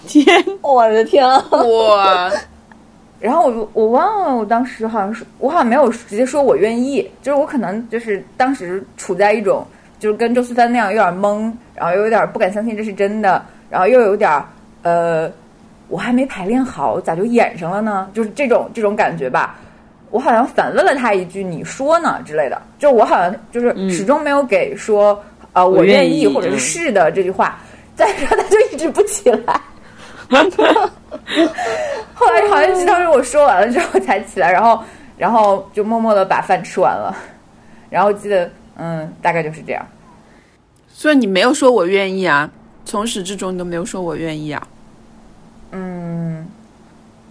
[0.09, 1.38] 天，我的天啊！
[1.51, 2.31] 哇！
[3.21, 9.67] 然后我我忘了，我当时好像是我好像没有直接说我愿意，就是我可能就是当时处在一种
[9.99, 14.31] 就是跟周思帆那样有点懵，然后又有点不敢相信这是真的，然后又有点
[14.83, 15.29] 呃，
[15.89, 18.09] 我还没排练好，咋就演上了呢？
[18.15, 19.57] 就是这种这种感觉吧。
[20.11, 22.63] 我好像反问了他一句：“你说呢？”之类的。
[22.79, 27.59] 就我好像就是始终没有给说啊我愿意或者是是的这句话，
[27.95, 29.61] 再说他就一直不起来。
[32.14, 34.83] 后来好像是当时我说完了之后才起来，然后
[35.17, 37.17] 然后就默默的把饭吃完了，
[37.88, 39.87] 然后记得嗯大概就是这样。
[40.88, 42.51] 所以你没有说我愿意啊，
[42.85, 44.67] 从始至终你都没有说我愿意啊。
[45.71, 46.47] 嗯，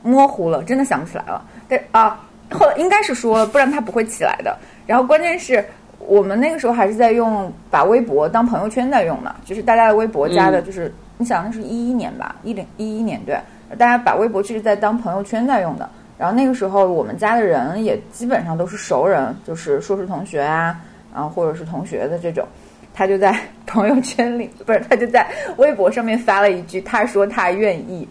[0.01, 1.43] 模糊了，真的想不起来了。
[1.67, 4.57] 但啊，后来应该是说了，不然他不会起来的。
[4.85, 5.63] 然后关键是
[5.99, 10.93] 我们那个时候还是在用把微博当朋友圈在用呢，就是大家的微博加的就是。
[11.17, 13.39] 你想那是一一年吧，一零一一年对，
[13.77, 15.89] 大家把微博其实在当朋友圈在用的。
[16.17, 20.79] 然后那个时候我们家的人也基本上都是熟人，就是硕士同学啊，
[21.13, 22.47] 然后或者是同学的这种。
[22.93, 25.27] 他就在 朋友圈里，不是他就在
[25.57, 28.07] 微博上面发了一句，他说他愿意，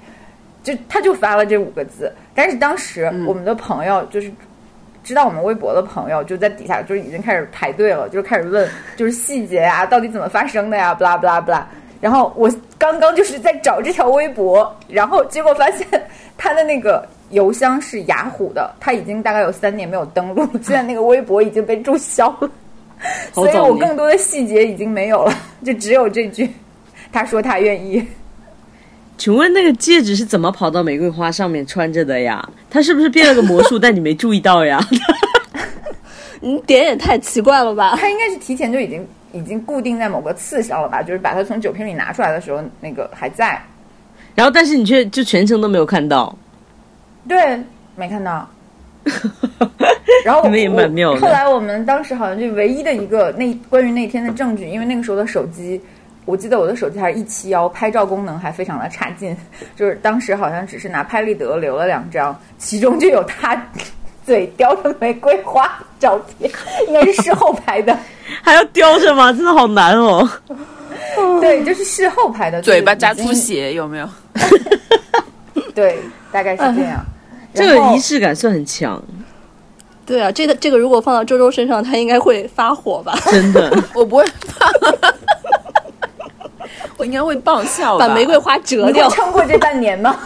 [0.62, 2.12] 就他就发了这五个字。
[2.34, 4.30] 但是当时我们的朋友就是
[5.02, 11.66] 知道我们微博的朋友就在底下就已经开始排队了，就是开始问就是细节啊，到底怎么发生的呀，不啦不啦不啦。
[12.00, 15.86] 然后我刚刚就是在找这条微博，然后结果发现
[16.36, 22.50] 他的那个邮箱是雅虎的，他已经大概有三年没有登录，现在那个微博已经被注销了，
[23.32, 25.34] 所以我更多的细节已经没有了，
[25.64, 26.50] 就只有这句，
[27.10, 28.06] 他说他愿意。
[29.16, 32.46] 请问那个戒指是怎么跑到玫瑰花上面穿着的呀？
[32.70, 34.78] 他是不是变了个魔术，但你没注意到呀？
[36.40, 37.96] 你点也太奇怪了吧？
[37.98, 39.06] 他应该是提前就已经。
[39.36, 41.02] 已经固定在某个刺上了吧？
[41.02, 43.60] 就是把它从酒瓶里拿出来的时候，那个还在。
[44.34, 46.36] 然后，但是你却就全程都没有看到。
[47.28, 47.58] 对，
[47.94, 48.48] 没看到。
[50.24, 51.20] 然后也蛮妙的。
[51.20, 55.80] 后来我们当时好像就唯一的一个那关于那天的证据，因为那个时候的手机，
[56.24, 59.36] 我记得我的手机还是一七幺，拍照功能还非常的差劲。
[59.76, 63.60] 就是当时好像只是拿拍立得留了两张，其中就有他
[64.24, 65.70] 嘴叼着玫瑰花
[66.00, 66.50] 照片，
[66.88, 67.96] 应该是事后拍的。
[68.42, 69.32] 还要叼着吗？
[69.32, 70.28] 真的好难哦。
[71.40, 74.08] 对，就是事后拍的，嘴巴扎出血有没有？
[75.74, 75.98] 对，
[76.30, 77.04] 大概是这样。
[77.54, 79.02] 这个仪式感算很强。
[80.04, 83.18] 对啊，这个这个如果放到周周身上，他应该会发火吧？
[83.30, 84.70] 真的，我不会发。
[87.04, 90.18] 应该会爆笑，把玫瑰花折掉，撑过这半年吗？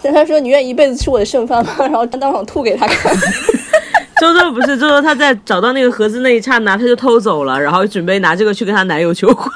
[0.00, 1.74] 但他说你愿意一辈子吃我的剩饭吗？
[1.80, 3.14] 然后当场吐给他看。
[4.22, 9.52] 周周不是周周，他在找到那个盒子那一刹那，他就偷走了，然后准备拿这个去跟他男友求婚。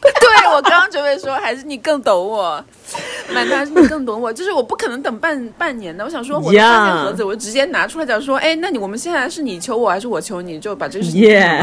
[0.00, 2.64] 对我刚刚准备说，还是你更懂我，
[3.34, 6.02] 满堂是你更懂我，就是我不可能等半半年的。
[6.02, 10.58] 我想说，我发现盒子，我就直接拿出来讲说，哎，那你我们现在是你求我还是我求你？
[10.58, 11.20] 就把这个事情。
[11.20, 11.62] 耶。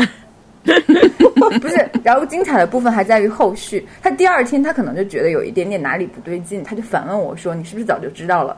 [1.60, 3.88] 不是，然后精彩的部分还在于后续。
[4.04, 8.56] 他第二天他可能就觉得有一点点哪里不对劲，他就反问我说：“你是不是早就知道了？”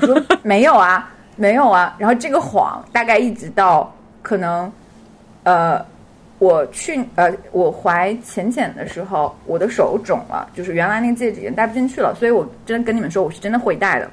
[0.00, 4.70] 我说：“没有啊，没有啊。”然后这个谎大概一直到可能，
[5.44, 5.82] 呃。
[6.40, 14.08] 我去呃，我怀浅浅的时候，我的手肿了，就是原来那个戒指已经戴不进去了，所以我真的跟你们说，我是真的会戴的。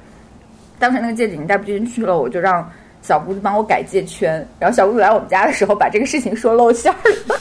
[0.76, 2.68] 当时那个戒指已经戴不进去了，我就让
[3.00, 4.44] 小姑子帮我改戒圈。
[4.58, 7.38] 然后小姑子来我们家的时候，把这个事情说露馅了，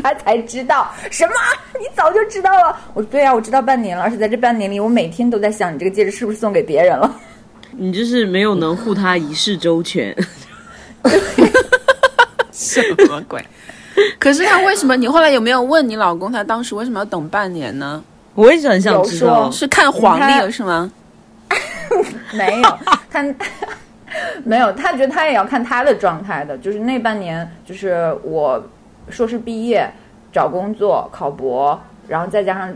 [0.00, 1.32] 他才知道什么？
[1.80, 2.78] 你早就知道了？
[2.94, 7.12] 我说对呀，我知道半年了，而且在这半年里，我每天都在想，你这个戒指是不是送给别人了？
[7.72, 10.14] 你就是没有能护他一世周全，
[12.52, 13.44] 什么鬼？
[14.18, 14.96] 可是他为什么？
[14.96, 18.02] 你后来有没有问你老公，他当时为什么要等半年呢？
[18.34, 20.90] 我也是很想知道，是看黄历了是吗？
[22.32, 22.78] 没有，
[23.10, 23.34] 看
[24.44, 26.56] 没有，他觉得他也要看他的状态的。
[26.58, 28.62] 就是那半年，就是我
[29.10, 29.90] 硕士毕业、
[30.32, 32.72] 找工作、考博，然后再加上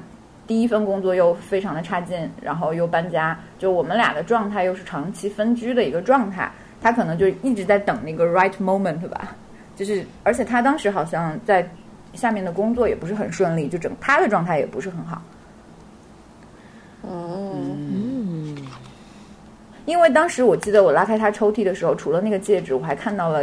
[0.46, 6.50] 第一份工作又非常的差劲，然后又搬家，就我们俩的状态又是长期分居的一个状态，
[6.80, 9.34] 他可能就一直在等那个 right moment 吧。
[9.76, 11.66] 就是，而且他当时好像在
[12.12, 15.22] 下面的工作也不是很顺利，就整他的状态也不是很好。
[17.08, 18.54] 嗯，
[19.86, 23.40] 因为当时我记得我拉开他抽屉的时候，除了那个戒指，我还看到了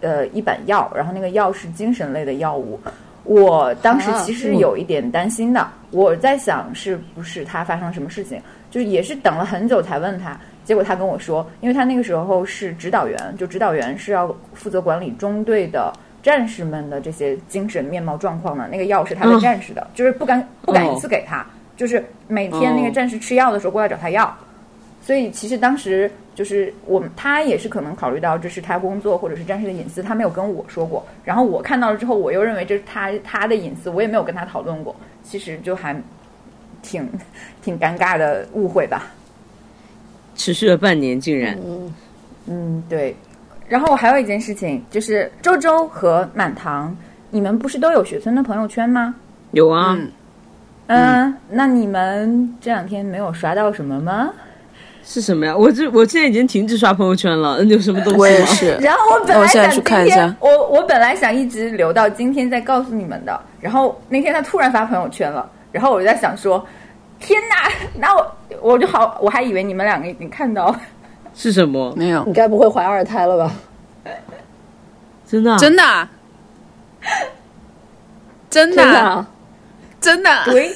[0.00, 2.78] 呃一板药，然后那个药是精神类的药物。
[3.26, 10.38] 我当时其实有一点担心的，我在想是不是他发生了什么事情，就是也是等了很久才问他。
[10.64, 18.66] 结果他跟我说，因为他那个时候是指导员，就指导员是要负责管理中队的战士们的这些精神面貌状况的。
[18.68, 24.36] 那个药是他的战士的，就是不敢不敢一次给他，就是每天那个战士吃药的时候过来找他要。
[25.06, 31.06] 所以其实当时就是我他也是可能考虑到这是他工作或者是战士的隐私，他没有跟我说过。
[31.24, 34.96] 然后我看到了之后，我又认为这是他他的隐私，我也没有跟他讨论过。
[35.22, 35.94] 其实就还
[36.82, 37.08] 挺
[37.62, 39.04] 挺尴尬的误会吧。
[40.34, 41.56] 持续了半年，竟然，
[42.46, 43.14] 嗯，对。
[43.68, 46.96] 然后我还有一件事情，就是周周和满堂，
[47.30, 49.14] 你们不是都有雪村的朋友圈吗？
[49.52, 49.96] 有啊。
[50.88, 54.32] 嗯，那你们这两天没有刷到什么吗？
[55.06, 55.56] 是什么呀？
[55.56, 57.62] 我这我现在已经停止刷朋友圈了。
[57.64, 58.18] 有什么东西？
[58.18, 58.76] 我也是。
[58.82, 63.40] 然后我本来想今天，我我本来想一直留到今天再告诉你们的。
[63.60, 66.66] 然后那天他突然发朋友圈了，然后我就在想说。
[67.18, 67.72] 天哪！
[67.98, 70.76] 那我我就好，我还以为你们两个已经看到
[71.34, 71.90] 是什么？
[71.96, 73.50] 没有，你该不会怀二胎了吧？
[75.26, 75.56] 真的？
[75.56, 76.08] 真的？
[78.50, 79.26] 真的？
[79.98, 80.30] 真的？
[80.48, 80.70] 喂，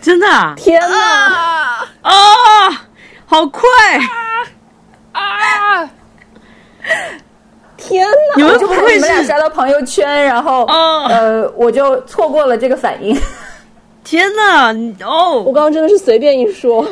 [0.00, 0.26] 真的？
[0.56, 1.86] 天哪！
[2.00, 2.88] 啊！
[3.32, 3.62] 好快！
[5.12, 5.20] 啊！
[5.22, 5.90] 啊
[7.78, 8.36] 天哪！
[8.36, 13.18] 你们就看你们俩刷到朋友圈，然后呃，我就错过了这个反应。
[14.04, 14.70] 天呐！
[15.02, 16.86] 哦，我刚刚真的是随便一说。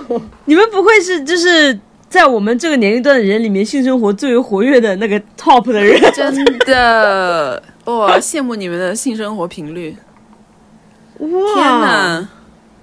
[0.46, 6.00] 你们不会是就是在我们这个年龄段的人里面性生活最为活跃的那个 top 的人？
[6.14, 9.94] 真的，哇，羡慕你们的性生活频率。
[11.18, 11.29] 哇！
[11.55, 12.29] 天呐！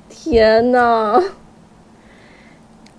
[0.08, 1.24] 天呐！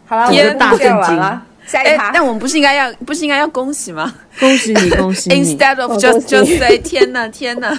[0.08, 1.42] 好了，我大震惊了。
[1.66, 4.10] 下一趴，但我们不是应该要不是应该要恭喜吗？
[4.40, 7.78] 恭喜你，恭喜你！Instead of just just say 天呐，天呐！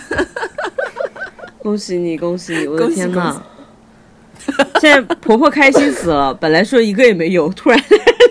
[1.57, 2.67] 恭喜你，恭喜你！
[2.67, 3.41] 我的天呐！
[4.79, 7.83] 现在婆婆开心死了，本来说一个也没有，突然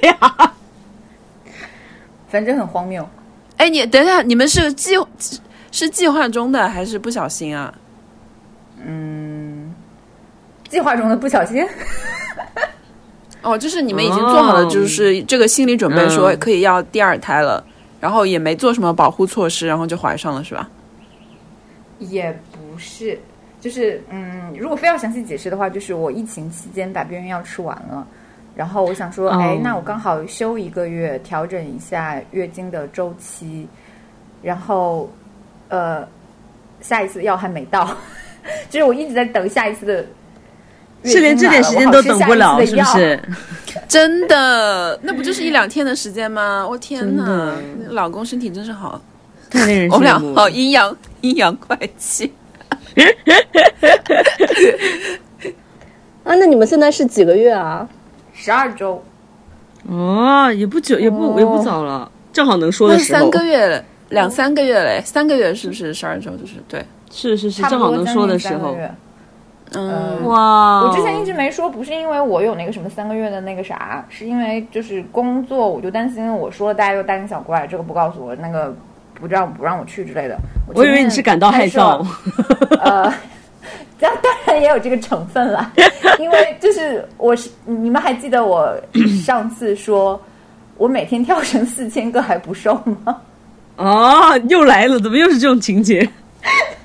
[0.02, 0.52] 俩，
[2.30, 3.06] 反正很荒谬。
[3.56, 4.92] 哎，你等一下，你们是计
[5.72, 7.74] 是计划中的还是不小心啊？
[8.86, 9.74] 嗯，
[10.68, 11.66] 计划中的不小心。
[13.48, 17.64] 哦，就是你们已经做好了，就是这个心理准备，说可以要第二胎了，
[18.00, 20.68] 然后也没做什么保护措施，然后就怀上了，是吧？
[21.98, 23.18] 也不是，
[23.60, 28.06] 就是嗯，如果非要详细解释的话，就是我疫情期间把避孕药吃完了，
[28.54, 33.66] 然后我想说，哎，那我刚好休一个月，调整一下月经的周期，
[34.42, 35.10] 然后
[35.68, 36.06] 呃，
[36.80, 37.90] 下一次药还没到，
[38.70, 40.06] 就是我一直在等下一次的，
[41.04, 43.20] 是连这点时间都等不了，是不是？
[43.88, 46.66] 真的，那不就是一两天的时间吗？
[46.68, 47.52] 我天哪，
[47.90, 49.00] 老公身体真是好。
[49.50, 52.30] 太令人 我们俩好阴阳阴阳怪气，
[56.24, 57.88] 啊，那你们现在是几个月啊？
[58.34, 59.02] 十二周。
[59.88, 63.20] 哦，也不久，也不也不早了，正好能说的时候。
[63.20, 66.32] 三个月，两三个月嘞，三个月是不是十二周？
[66.32, 68.76] 就是对，是是是，正好能说的时候。
[69.74, 70.82] 嗯，哇！
[70.82, 78.74] 我之前一直没说，不是因为我有那个什么三个月的那个啥，是因为就是工作，我就担心我说了大家又大惊小怪，这个不告诉我，那个
[79.14, 80.38] 不让不让我去之类的。
[80.74, 82.04] 我以为你是感到害臊。
[82.80, 83.12] 呃，
[83.98, 85.72] 这 当然也有这个成分了，
[86.18, 88.74] 因为就是我是你们还记得我
[89.24, 90.18] 上次说
[90.76, 93.20] 我每天跳绳四千个还不瘦吗？
[93.76, 96.08] 哦，又来了，怎么又是这种情节？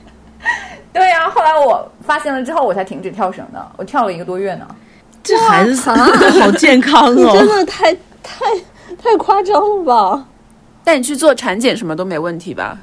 [0.93, 3.71] 对呀，后来我发现了之后，我才停止跳绳的。
[3.77, 4.67] 我跳了一个多月呢。
[5.23, 5.75] 这孩子
[6.39, 7.31] 好健康哦！
[7.33, 8.45] 真的太太
[9.01, 10.27] 太夸张了吧？
[10.83, 12.77] 带你去做产检什么都没问题吧？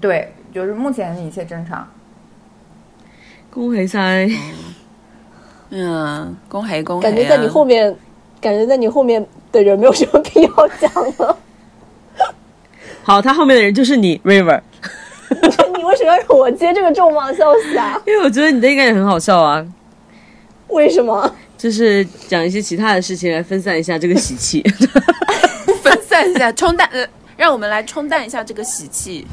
[0.00, 1.88] 对，就是目前一切正常。
[3.50, 4.28] 恭喜噻！
[5.70, 7.02] 嗯，恭喜恭喜！
[7.02, 7.96] 感觉在你后面，
[8.40, 11.36] 感觉在你后面的人没有什么必要讲了。
[13.02, 14.60] 好，他后面的人就是你，River。
[15.76, 18.00] 你为什么要让我接这个重磅消息啊？
[18.06, 19.64] 因为我觉得你的应该也很好笑啊。
[20.68, 21.30] 为什么？
[21.58, 24.62] 就是讲一些其他的事情来分散一下这个喜气，
[25.82, 27.06] 分散一下，冲淡呃，
[27.36, 29.24] 让我们来冲淡一下这个喜气、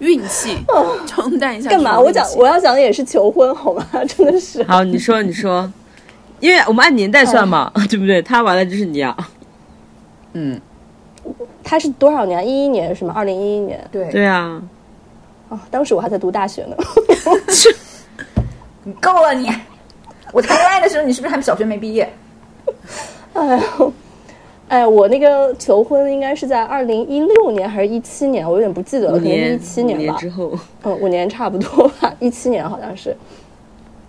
[0.00, 0.58] 运气，
[1.06, 1.70] 冲淡一下。
[1.70, 2.00] 干嘛？
[2.00, 3.86] 我讲我要讲的也是求婚，好吗？
[4.08, 4.62] 真的是。
[4.64, 5.70] 好，你说你说，
[6.40, 8.20] 因为我们按年代算嘛，对不对？
[8.20, 9.16] 他完了就是你啊。
[10.32, 10.60] 嗯，
[11.62, 12.44] 他是多少年？
[12.48, 13.12] 一一年是吗？
[13.14, 13.80] 二零一一年。
[13.92, 14.60] 对对啊。
[15.50, 16.76] 哦，当时我还在读大学呢。
[18.82, 19.50] 你 够了你！
[20.32, 22.08] 我谈恋爱的时候，你是不是还小学没毕业？
[23.34, 23.92] 哎呦，
[24.68, 28.48] 哎，我那个求婚应该是在二零一六年还是一七年？
[28.48, 30.16] 我有点不记得了，可能是一七年吧。
[30.18, 33.16] 之后，嗯，五年差不多吧，一七年好像是。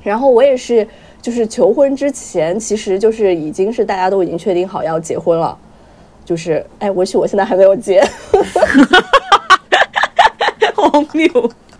[0.04, 0.88] 然后我也是，
[1.22, 5.58] 就是求婚之前，其实就是已经是大家都已经确定好要结婚了。
[6.24, 8.04] 就是，哎，我许我现在还没有结。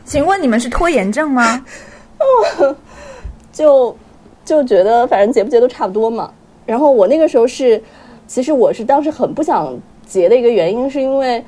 [0.04, 1.66] 请问你们是拖延症吗？
[2.20, 2.76] 哦
[3.52, 3.96] 就
[4.44, 6.32] 就觉得反正结不结都差不多嘛。
[6.66, 7.82] 然后我那个时候是，
[8.28, 11.44] 其实我是当时很不想结的一个原因，是因为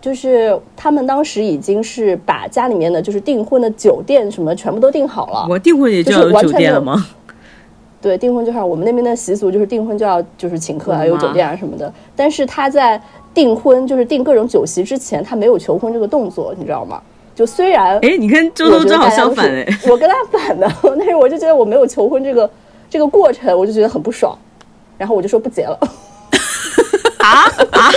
[0.00, 5.46] 就是他们当时已经是把家里面的就是订婚的酒店什么全部都订好了。
[5.48, 7.06] 我订婚也就要有酒店了吗？
[8.00, 11.92] 对，订婚就是我们那边的习俗，就是订婚就要就是请客啊，有酒店啊什么的。
[12.14, 13.00] 但是他在。
[13.34, 17.02] 订婚就是订各种酒席之前，他没有求婚这个动作，你知道吗？
[17.34, 22.48] 就虽然哎，你跟周周正好相反哎， 我跟他反的， 但是我就觉得我没有求婚这个
[22.88, 24.38] 这个过程，我就觉得很不爽，
[24.96, 25.78] 然后我就说不结了。
[27.18, 27.90] 啊 啊！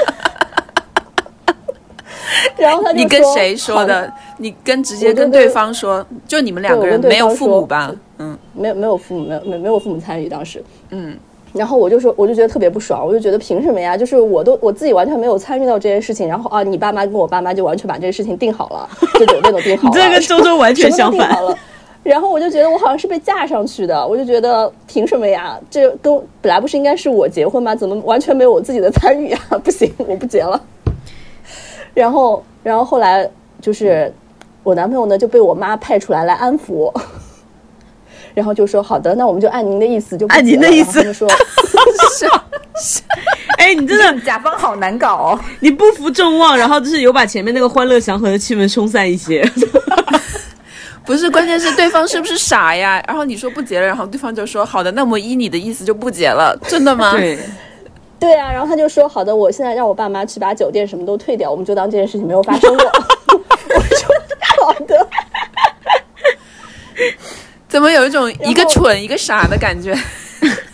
[2.58, 4.12] 然后他就你跟谁说的？
[4.38, 7.94] 你跟直接跟对方说，就你们两个人没有父母吧？
[8.20, 11.18] 嗯，没有没有父母，没有没没有父母参与当时，嗯。
[11.58, 13.98] 然后我就说，我就觉得特别不爽，我就觉得凭什么呀？
[13.98, 18.90] 就是我都我自己完全没有参与到这件事情，然后啊，你爸妈跟我爸妈就完全把这个事情定好了，
[19.20, 21.58] 就酒店都定好了，这跟周周完全相反了。
[22.04, 25.60] 然后我就觉得我好像是被架上去的，我就觉得凭什么呀？
[25.70, 27.76] 这跟本来不是应该是我结婚吗？
[27.76, 29.40] 怎么完全没有我自己的参与啊？
[29.62, 30.62] 不行，我不结了。
[31.94, 33.30] 然后，然后后来
[33.60, 34.14] 就是
[34.64, 36.94] 我男朋友呢就被我妈派出来来安抚我。
[38.38, 41.28] 然后就说好的，那我们就按您的意思，就按您的意思说。
[42.16, 42.28] 是
[42.80, 43.02] 是，
[43.58, 45.40] 哎，你真的 甲方好难搞哦！
[45.60, 49.44] 你不负众望，然后就是有把前面那个欢乐祥和的气氛冲散一些。
[51.04, 53.04] 不是，关键是对方是不是傻呀？
[53.08, 57.14] 然后你说不结了，然后对方就说好的，那我依你的意思就不结了，真的吗？
[57.18, 57.40] 对，
[58.20, 58.52] 对啊。
[58.52, 62.86] 然后他就说好的，我现在让我爸妈去把酒店什么都退掉，我们就当这件事情没有发生过。
[63.74, 64.08] 我说
[64.62, 65.07] 好的。
[67.78, 69.96] 怎么有一种一个蠢一个傻的感觉？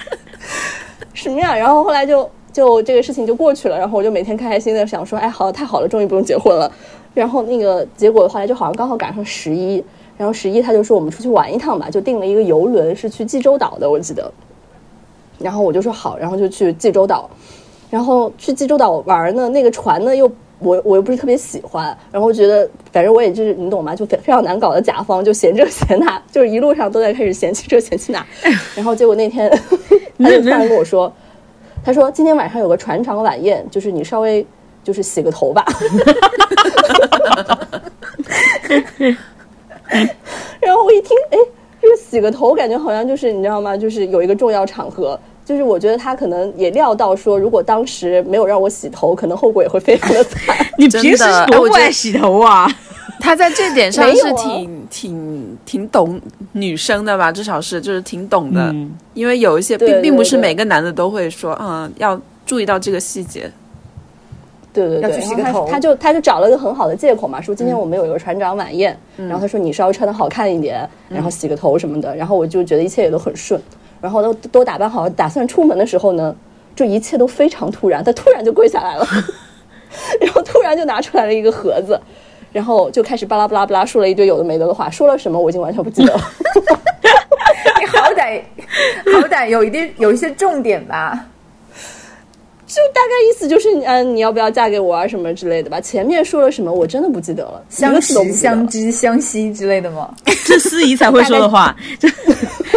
[1.14, 1.54] 什么呀？
[1.54, 6.72] 然后后来就就这个事情就过去了，然后我就每天开开心的想说，哎，好，太好了，终于不用结婚了。
[7.14, 9.84] 然后那个结果后来就好像刚好赶上十一，
[10.18, 14.32] 然后十一他就说我们出去玩一趟吧，就订了一个游轮，是去济州岛的，我记得。
[15.40, 17.30] 然后我就说好，然后就去济州岛，
[17.90, 20.32] 然后去济州岛玩呢，那个船呢又。
[20.64, 23.96] 我我又不是特别喜欢，然后觉得反正我也就是你懂吗？
[23.96, 28.26] 就非非常难搞的甲方，就嫌这嫌那，就是一路上都在开始嫌弃这嫌弃那，
[28.76, 29.50] 然后结果那天
[30.18, 31.12] 他就突然跟我说，
[31.84, 34.46] 他说今天晚上有个船长晚宴，就是你稍微
[34.84, 35.66] 就是洗个头吧。
[40.60, 41.38] 然后我一听，哎，
[41.82, 43.76] 这个洗个头感觉好像就是你知道吗？
[43.76, 45.20] 就是有一个重要场合。
[45.46, 50.56] 就是我觉得他可能也料到说，如果当时没有让我洗头，可能后果也会非常的惨。
[50.78, 52.68] 你平时多不爱洗头啊？
[53.20, 56.20] 他在这点上是挺挺挺懂
[56.54, 58.74] 女生的吧，至少是就是挺懂的，
[59.14, 63.50] 因为有一些并并不是每个男的都会说，嗯，要注意到这个细节。
[64.74, 73.62] 对对对，然后他他就他就找了一个很好的借口嘛，说今天我们有一个船长晚宴，然后他说你稍微穿的好看一点，然后洗个头什么的，然后我就觉得一切也都很顺，
[74.04, 76.36] 然后都都打扮好，打算出门的时候呢，
[76.76, 79.08] 就一切都非常突然，他突然就跪下来了，
[80.20, 81.98] 然后突然就拿出来了一个盒子，
[82.52, 86.22] 然后就开始巴拉巴拉巴拉说了一堆有的没的的话，说了什么我已经完全不记得了，
[87.80, 88.42] 你好歹
[89.14, 91.28] 好歹有一定有一些重点吧。
[92.66, 95.80] 就大概意思就是，嗯，你要不要嫁给我啊，什么之类的吧。
[95.80, 97.64] 前面说了什么，我真的不记得了。
[97.70, 100.12] 相识、相知、相惜之类的吗？
[100.44, 101.76] 这司仪才会说的话，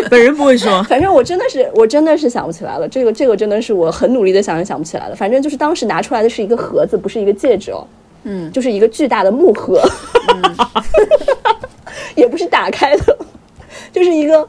[0.10, 0.82] 本人不会说。
[0.84, 2.88] 反正我真的是，我真的是想不起来了。
[2.88, 5.14] 这个，这个真的是我很努力的想也想不起来了。
[5.14, 7.86] 反正就是当时拿出来的是一个盒子，不是一个戒指哦。
[8.24, 9.80] 嗯，就是一个巨大的木盒，
[12.16, 13.18] 也不是打开的，
[13.92, 14.48] 就是一个。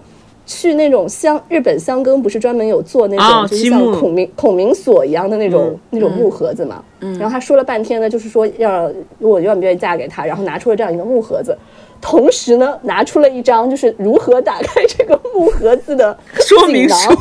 [0.49, 6.81] 去那种香日本香根不是专门有做那种就是像孔明孔明锁一样的那种那种木盒子嘛？
[7.01, 8.89] 嗯然后他说了半天呢，就是说要
[9.19, 11.57] 我愿不愿意嫁给他，然后拿出了这样一个木盒子，
[12.01, 16.95] 同时呢拿出了一张就是如何打开这个木盒子的说明书。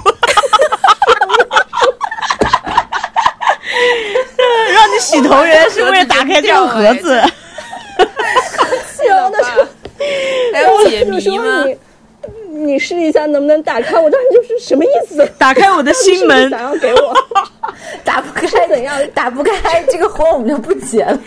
[4.73, 7.23] 让你洗头原来是为了打开这个盒子。
[9.07, 9.67] 然后他说
[10.53, 11.65] 还有解谜吗？
[12.51, 13.99] 你试一下能不能打开？
[13.99, 15.25] 我当时就是什么意思？
[15.39, 17.15] 打开我的心门，想要给我
[18.05, 18.97] 打不开怎样？
[19.15, 21.19] 打不开 这个婚我们就不结了。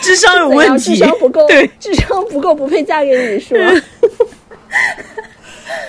[0.00, 3.72] 智商有问题，智商不够，对，智商不够不配嫁给你是吗？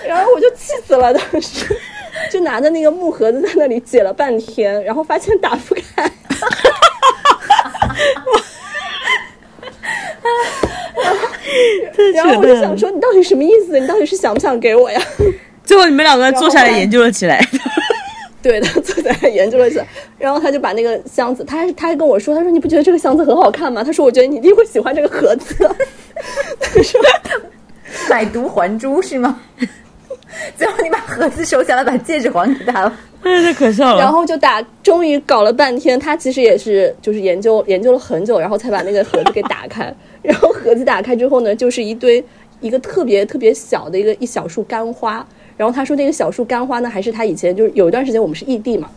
[0.06, 1.66] 然后我就气死了，当时
[2.30, 6.10] 就拿着那个木盒子在那里解了半天，然后发现打不开。
[12.14, 13.78] 然后我就想说，你到底什么意思？
[13.78, 15.00] 你到底是想不想给我呀？
[15.64, 17.40] 最后你们两个坐下来研究了起来。
[18.42, 19.84] 对的，坐下来研究了一下。
[20.18, 23.84] 然后他就把那个箱子，他还他还跟我说，他说你不觉得这个箱子很好看吗？
[23.84, 25.54] 他说我觉得你一定会喜欢这个盒子。
[26.58, 27.00] 他说
[28.08, 29.40] 买椟还珠是吗？
[30.56, 32.96] 最后你把盒子收下来，把戒指还给他了。
[33.22, 34.00] 哎，太可笑了。
[34.00, 39.92] 然后就打，终于搞了半天，他其实也是就是研究研究了很久，然后才把那个盒子给打开。
[40.22, 42.24] 然后盒子打开之后呢，就是一堆
[42.60, 45.26] 一个特别特别小的一个一小束干花。
[45.60, 48.88] 然后他说那个小树干花呢，还是他以前就是有一段时间我们是异地嘛，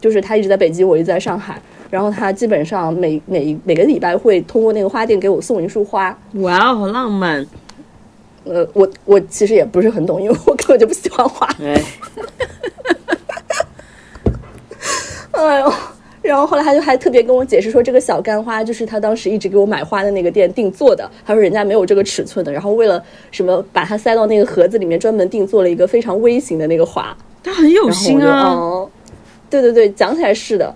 [0.00, 1.62] 就是他一直在北京，我一直在上海。
[1.90, 6.18] 然后他基本上每每每个礼拜会通过那个花店给我送一束花。
[6.32, 7.46] 哇，好浪漫。
[8.42, 11.48] 呃，我我其实也不是很懂，因为我根本就不喜欢花。
[15.30, 15.72] 哎 呦。
[16.28, 21.10] 然后后来他就还特别跟我解释说，这个小干花就是他当时一直给我买花的那个店定做的。
[21.24, 27.16] 他说人家没有这个尺寸的，然后为了什么把它塞到那个盒子里面，专门定做了一个非常微型的那个花。
[27.42, 28.86] 他很有心啊！
[29.48, 30.74] 对对对，讲起来是的。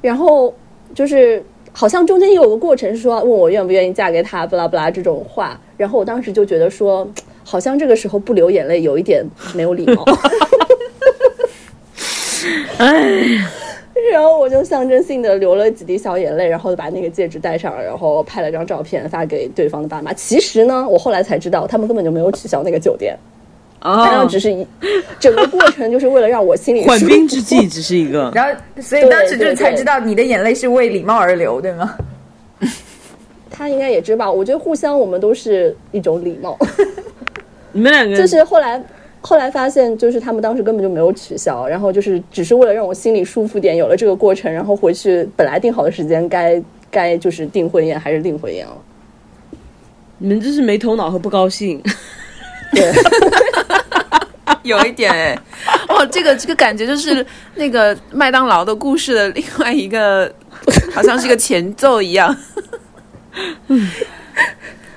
[0.00, 0.54] 然后
[0.94, 1.42] 就是
[1.72, 5.60] 好像中间也有个过程是说问我愿不愿意嫁给他，不拉不拉这种话。
[5.76, 7.04] 然后我当时就觉得说，
[7.42, 9.24] 好像这个时候不流眼泪有一点
[9.56, 10.04] 没有礼貌。
[12.78, 13.63] 哎。
[14.12, 20.12] 然后我就象征性的流了几滴小眼泪，然后把那个戒指戴上，然后拍了张照片发给对方的爸妈。
[20.12, 23.16] 其实呢，我后来才知道，他们根本就没有取消那个酒店，
[23.78, 24.66] 啊，只是一
[25.20, 28.30] 整个过程就是为了让我心里 缓兵之计，只是一个。
[28.34, 31.96] 然后，所以当时就才知道你的眼泪是为礼貌而流，对吗？
[33.48, 36.58] 他应该也知道，我觉得互相我们都是一种礼貌。
[37.70, 38.82] 你们两个就是后来。
[39.26, 48.76] 后来发现，就是他们当时根本就没有取消，然后就是只是为了让我心里舒服点，有了这个过程，然后回去本来定好的时间该 该就是订婚宴还是订婚宴了。
[50.18, 51.82] 你们这是没头脑和不高兴，
[52.72, 52.92] 对，
[54.62, 55.38] 有一点哎，
[55.88, 60.30] 哦，这个这个感觉就是那个麦当劳的故事的另外一个，
[60.92, 62.36] 好像是一个前奏一样。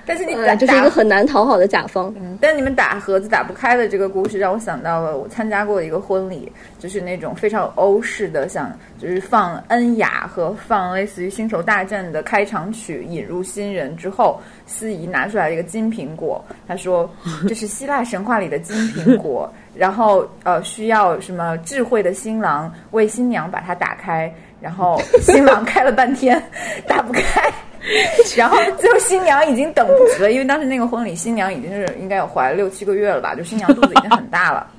[0.08, 2.12] 但是你打就是一个很难讨好的甲方。
[2.18, 6.50] 嗯，但你们打盒子打不开的这个故事，让我想到了我参加过一个婚礼，
[6.80, 17.10] 就是那种非常欧式的，像就是放恩雅和放类似于星球大战的开场曲，引入新人之后，司仪拿出来一个金苹果，他说
[17.48, 26.42] 这是希腊神话里的金苹果， 然后呃需要什么智慧的新郎为新娘把它打开，然后新郎开了半天
[26.88, 27.52] 打不开。
[28.36, 34.68] 然后最后新娘已经等不及了，因为当时那个婚礼，新娘已经是应该有怀六七个月了吧，就新娘肚子已经很大了。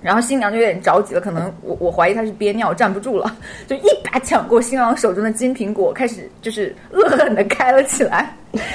[0.00, 3.36] 然后新娘就有点着急了，可能我我怀疑她是憋尿站不住了，
[3.66, 8.32] 就一把抢过新郎手中的金苹果，开始就是恶狠的开了起来。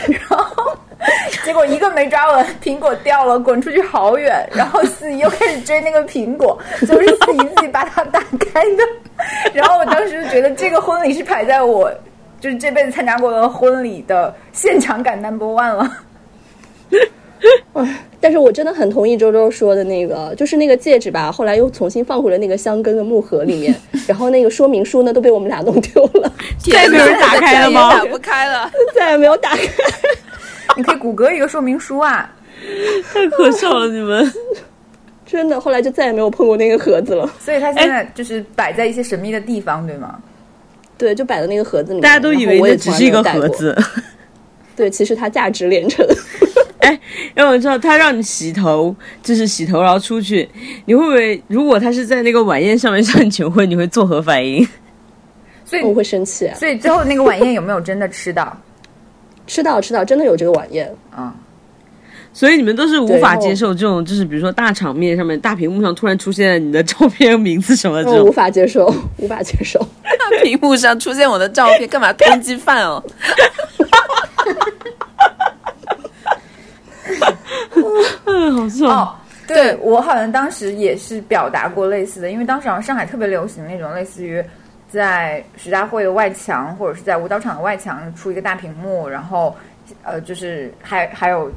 [0.07, 0.77] 然后
[1.45, 4.45] 结果一个没抓稳，苹果掉了，滚出去好远。
[4.53, 8.19] 然后司仪又开始追那个苹果，就是司仪自己把它打
[8.51, 8.83] 开的。
[9.53, 11.89] 然后我当时就觉得这个婚礼是排在我
[12.43, 15.97] 就是这辈子参加过的婚礼的现场感 number one 了。
[17.71, 23.73] 哎，但是我真的很同意周周说的那个，就是那个戒指吧，后来又重新放回了那个香根的木盒里面，
[24.05, 26.29] 然后那个说明书呢都被我们俩弄丢了，
[26.69, 27.93] 再也没有人打开了吗？
[27.93, 29.61] 打不开了，再也没有打开。
[30.75, 32.29] 你可以谷歌一个说明书啊！
[33.13, 34.29] 太可笑了，你们
[35.25, 37.25] 真的，后来就再也没有碰过那个盒子了。
[37.39, 40.19] 所以它现在就是摆在一些神秘的地方，对吗？
[40.97, 42.01] 对，就摆在那个盒子里面。
[42.01, 43.77] 大家都以为那只是一个盒子。
[44.75, 46.05] 对，其实它价值连城。
[46.79, 46.91] 哎，
[47.35, 50.49] 因为我知道他让你洗头，就是洗头然后出去，
[50.85, 51.41] 你会不会？
[51.47, 54.67] 如果他是在那个晚宴上面向你求婚，你会作何反应？
[55.63, 56.49] 所以我会生气。
[56.55, 58.55] 所以最后那个晚宴有没有真的吃到？
[59.47, 61.33] 吃到吃到，真的有这个晚宴啊！
[62.33, 69.79] 所以你们都是无法接受这种，就是比如说大场面上面大屏幕上突然出现你的照片、名字什么这种，无法接受， 无法接受。
[70.03, 73.03] 大屏幕上出现我的照片，干嘛通缉犯哦？
[78.25, 79.15] 嗯，好笑哦！
[79.45, 84.43] 对我好像当时也是表达过类似的，因为当时好像上海特别流行那种类似于
[84.89, 89.55] 在徐家汇的外墙或者是在舞蹈场的外墙出一个大屏幕，然后
[90.01, 91.51] 呃，就是还还有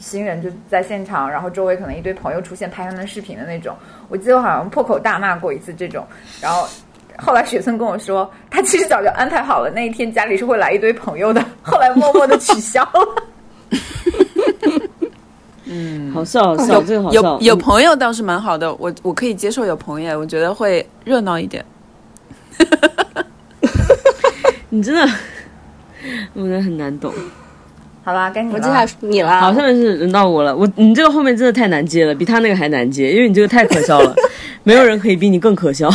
[0.00, 3.76] 新人就在现场，然后周围可能一堆朋友出现拍他们视频的那种。
[4.08, 6.06] 我记得我好像破口大骂过一次这种，
[6.40, 6.66] 然后
[7.16, 13.22] 后来雪村跟我说，他其实早就安排好了那一天家里是会来一堆朋友的，后来默默的取消了。
[15.70, 17.20] 嗯，好笑，好笑，这个好笑。
[17.20, 21.62] 有有朋友倒是蛮好的，我我可以接受有朋友，我觉得会热闹一点。
[24.70, 25.12] 你真的，
[26.34, 27.12] 我觉得很难懂。
[28.08, 30.56] 好吧，该你了，接下来你了，好下面是轮到我了。
[30.56, 34.14] 我你这个后面真的太难接了，比他那个还难接，因为你这个太可笑了，
[34.64, 35.90] 没有人可以比你更可笑。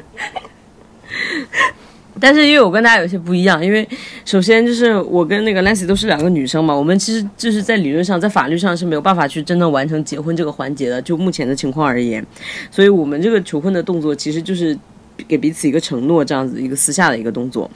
[2.20, 3.88] 但是因为我跟大家有些不一样，因为
[4.26, 12.22] 首先就是我跟那个 Nancy 都是两个女生嘛，我们其实就是在理论上，在法律上是没有办法去真正完成结婚这个环节的，就目前的情况而言，
[12.70, 14.78] 所以我们这个求婚的动作其实就是
[15.26, 17.70] 给彼此一个承诺，这样子一个私下的一个动作，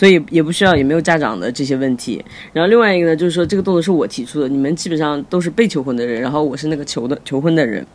[0.00, 2.24] 所以也不需要也没有家长的这些问题。
[2.54, 7.86] 然后另外一个呢，就是说这个动作是我提出的，你们基本上都是被求婚的人，然后我是那个求的求婚的人。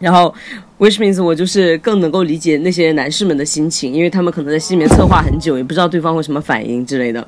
[0.00, 0.34] 然后
[0.80, 7.24] ，which means 我就是更能够理解那些男士们的心情，因为他们可能在心里面策划很久，也不知道对方会什么反应之类的。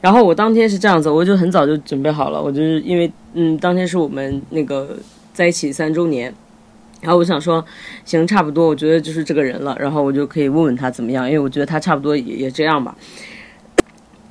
[0.00, 4.96] 然后我当天是这样子，我就很早就准备好了，我就是因为嗯，当天是我们那个
[5.32, 6.32] 在一起三周年，
[7.00, 7.64] 然后我想说，
[8.04, 12.96] 行，差不多，我觉得就是这个人了，然后我就可以问问他怎么样，因为我觉得他差不多也也这样吧。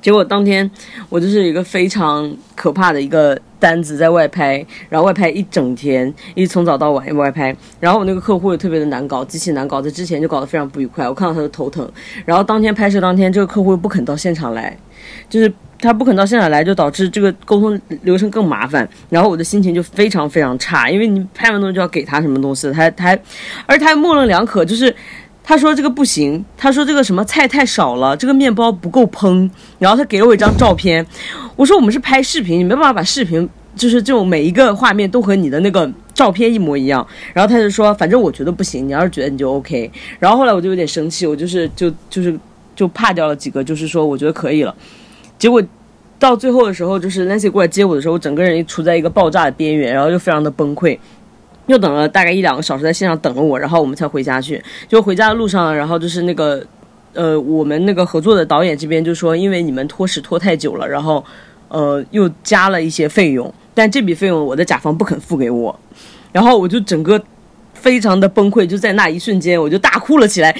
[0.00, 0.68] 结果当天
[1.08, 11.86] 我就是一个非常可怕的一个单子在外拍，然后外拍一整天，一从早到晚外拍，然后我那个客户也特别的难搞，极其难搞，在之前就搞得非常不愉快，我看到他的头疼，
[12.24, 14.74] 然后当天拍摄当天，这个客户又不肯到现场来，
[15.28, 23.16] 就是他不肯到现场来，就导致这个沟通流程更麻烦，然后我的心情就非常非常差，因为你拍完东西就要给他什么东西，他他，
[23.66, 24.94] 而他还模棱两可，就是。
[25.42, 29.50] 他说这个不行，他说这个什么菜太少了，这个面包不够烹。
[29.78, 31.04] 然后他给了我一张照片，
[31.56, 37.04] 我说我们是拍视频，你没办法把视频就是这种每一个画面都和你的那个照片一模一样。
[37.32, 39.90] 然后他就说，反正我觉得不行，你要是觉得你就 OK。
[40.20, 42.38] 然后后来我就有点生气，我就是就就是
[42.76, 44.72] 就怕掉了几个，就是说我觉得可以了。
[45.38, 45.60] 结果
[46.18, 50.98] 到最后的时候，就是 Nancy 过来接我的时候，我整个人处在一个爆炸的边缘，然后就非常的崩溃。
[51.66, 54.60] 又等了大概一两个小时，在线上等了我，然后我们才回家去。
[54.88, 56.64] 就回家的路上，然后就是那个，
[57.12, 61.24] 呃，我们那个合作的导演这边就说，因为你们拖时拖太久了，然后，
[61.68, 65.78] 呃，又加了一些费用，但这笔费用我的甲方不肯付给我，
[66.32, 67.22] 然后我就整个
[67.74, 70.52] 非常的崩溃，就在那一瞬间我就大哭了起来，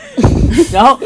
[0.72, 0.98] 然后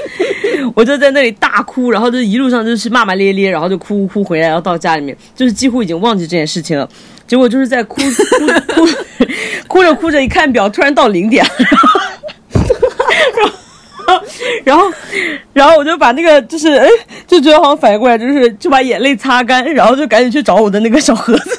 [0.74, 6.88] 我就在那里大哭，然后就一路上就是骂骂咧咧，然后就哭哭回来，然后到家里面就是几乎已经忘记这件事情了。
[7.32, 8.04] 结果就是在哭哭
[8.74, 8.86] 哭
[9.66, 11.42] 哭着哭着，一看表，突然到零点，
[13.34, 14.22] 然后
[14.64, 14.92] 然后
[15.54, 16.86] 然后我就把那个就是哎，
[17.26, 21.58] 就觉得好像反应过来，就是就把眼泪擦干，然后就赶紧去找我的那个小盒子，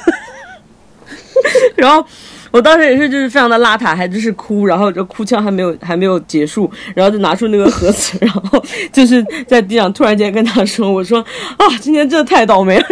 [1.76, 2.06] 然后
[2.52, 11.20] 我当时也是就是非常的邋遢，还就是哭，然后这哭腔还没有还没有结束，然后就拿出那个盒子，然后就是在地上突然间跟他说：“我说
[11.58, 12.86] 啊，今天真的太倒霉了。”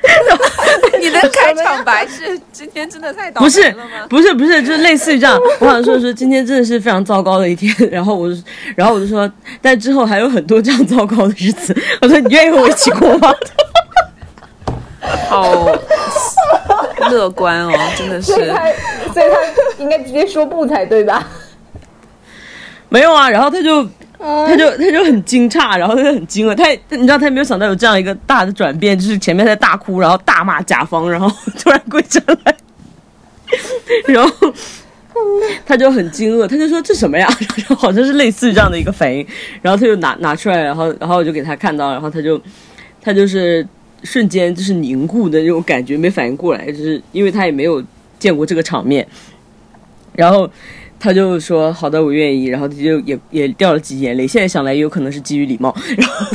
[1.00, 4.06] 你的开场白是今天真的太倒霉了吗？
[4.08, 5.38] 不是不是不是，就是类似于这样。
[5.60, 7.74] 我想说说今天真的是非常糟糕的一天。
[7.90, 8.28] 然后我，
[8.76, 9.30] 然后我就说，
[9.60, 11.76] 但之后还有很多这样糟糕的日子。
[12.02, 13.34] 我说你愿意和我一起过吗？
[15.28, 15.66] 好
[17.10, 18.32] 乐观哦，真的是。
[18.32, 18.64] 所以他，
[19.12, 19.36] 所以他
[19.78, 21.26] 应该直接说不才对吧？
[22.88, 23.86] 没有啊，然后他就，
[24.18, 32.56] 他就，他就很惊诧，然后他就很惊愕，他也，你知道，他也没有想到有这样一个大的转变，就是前面在大哭，然后大骂甲方，然后突然跪下来，
[34.06, 34.52] 然后
[35.64, 37.28] 他就很惊愕，他就说这什么呀？
[37.56, 39.24] 然后好像是类似于这样的一个反应，
[39.62, 42.40] 然后他就拿拿出来，然后，然后我就给他看到，然后他就，
[43.00, 43.64] 他就是
[44.02, 47.80] 瞬间就是凝固的那种感觉，没反应过来，就是因为他也没有
[48.18, 49.06] 见过这个场面，
[50.14, 50.50] 然后。
[51.00, 52.46] 他就说好的，我愿意。
[52.46, 54.26] 然后他就也也掉了几眼泪。
[54.26, 55.74] 现在想来，也有可能是基于礼貌。
[55.96, 56.26] 然后，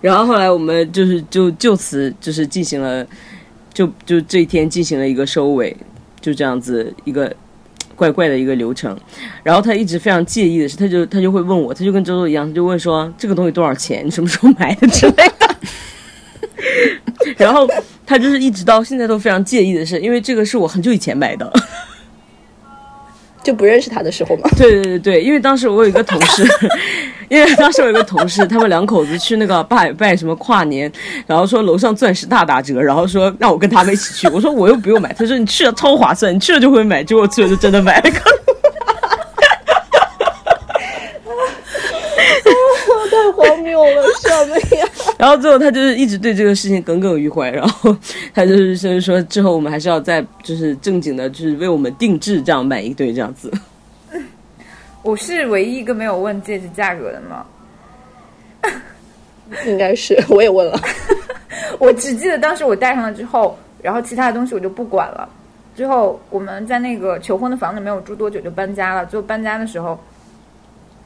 [0.02, 3.06] 然后后来我们就是就就此就是进行了，
[3.72, 5.76] 就就这一天进行了一个收尾，
[6.20, 7.34] 就这样子一个
[7.94, 8.98] 怪怪的一个流程。
[9.42, 14.04] 然后他一直非常介意的是，他就他就会问我，他就跟周周一样，他就问说这个东西多少钱？
[14.06, 15.41] 你什么时候买的之类的。
[17.36, 17.68] 然后
[18.06, 21.52] 他就是一直到现在都非常介意的是，因为这个是我很久以前买的，
[23.42, 24.48] 就不认识他的时候嘛。
[24.56, 26.44] 对对对对，因为当时我有一个同事，
[27.28, 30.90] 因为当时我有一个同事，他们两口子去那个拜拜什么跨年，
[31.26, 38.10] 然后说楼上钻石大打折，然后说让我跟他们一起去，我说我又不用买，他说你去了超划算，你去了就会买，结果去了就真的买了。
[43.12, 44.71] 太荒谬了，什么呀？
[45.22, 47.96] 然后最后他就是一直对这个事情耿耿于怀，然后
[48.34, 53.48] 他就是就是说之后我们还是要再就是正经的，就是为我们定制这样买一对这样子。
[55.00, 57.46] 我是唯一一个没有问戒指价格的吗？
[59.64, 60.76] 应该是，我也问了。
[61.78, 65.28] 我只记得当时我戴上了之后，然后其他的东西我就不管了。
[65.76, 69.06] 最后我们在那个求婚的房子没有住多久就搬家了。
[69.06, 69.96] 最后搬家的时候。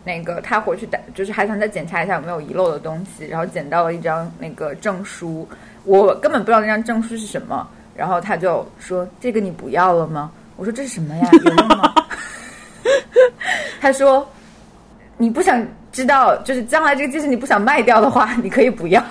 [0.06, 5.46] 那个他回去打，就是还想再检查一下有没有遗漏的东西，然后捡到了一张那个证书，
[5.82, 11.28] 我根本不知道那张证书是什么，然后他就说：“这个你不要了吗？”我说：“这是什么呀？
[11.32, 11.92] 有用吗？”
[13.80, 14.24] 他说
[15.18, 19.04] ：“你不想知道，就是将来这个戒指你不想卖掉的话，你可以不要。”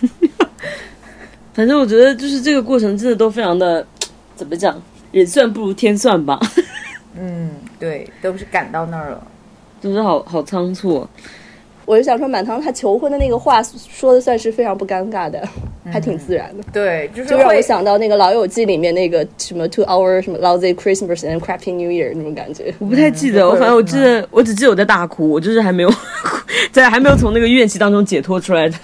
[1.52, 3.84] 反正我觉得就是这个过程真的都非常的，
[4.36, 4.80] 怎么讲，
[5.10, 6.38] 人算不如天算吧。
[7.18, 9.26] 嗯，对，都是赶到那儿了。
[9.80, 11.06] 就是好好仓促，
[11.84, 15.42] 我就想说，满堂他求婚的那个话说的算是非常不尴尬的，
[15.90, 16.62] 还挺自然的。
[16.72, 22.74] 对，就是就让我想到那个《老友记》里面那个什么 “to our 什么 lousy Christmas and crappy New Year” 那种感觉。
[22.78, 25.90] 我不太记得，我反正我记得，我只记得我在大哭，我就是还没有
[26.70, 28.76] 在还没有从那个怨气当中解脱出来的。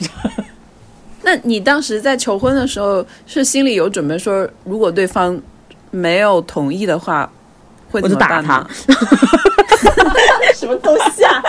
[1.23, 5.39] 那你当时在求婚的时候，是心里有准备说，如果对方
[5.91, 7.31] 没有同意的话，
[8.01, 8.67] 会怎么打他？
[10.55, 11.43] 什么东西啊！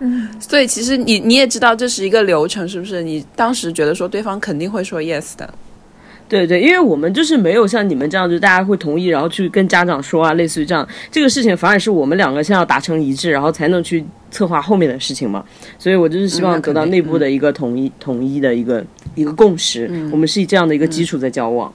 [0.40, 3.02] 所以其实你你也知道这是一个流程，是不是？
[3.02, 5.52] 你当时觉得说对方肯定会说 yes 的，
[6.28, 15.44] 对对，因为我们就是没有像你们这样，就大家会同意，然后去跟家长说啊，类似于这样，这个事情反而是我们两个先要达成一致，然后才能去策划后面的事情嘛。
[15.78, 18.84] 所以我就是希望得到内部的一个统一、统一的一个
[19.14, 19.90] 一个共识。
[20.10, 21.72] 我们是以这样的一个基础在交往。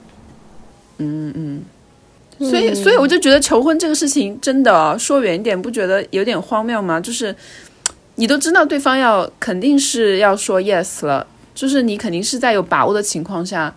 [0.98, 1.62] 嗯嗯。
[2.38, 7.00] 所以，所以我就觉得求婚这个事情真的说远一点，不觉得有点荒谬吗？
[7.00, 7.34] 就是
[8.14, 13.74] 你都知道对方要肯定是要说 yes 了，就是你肯定是在有把握的情况下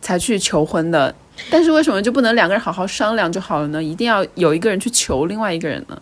[0.00, 1.14] 才去求婚的，
[1.50, 3.82] 但是为什么就不能两个人好好商量就好了呢？
[3.82, 6.00] 一定要有一个人去求另外一个人呢？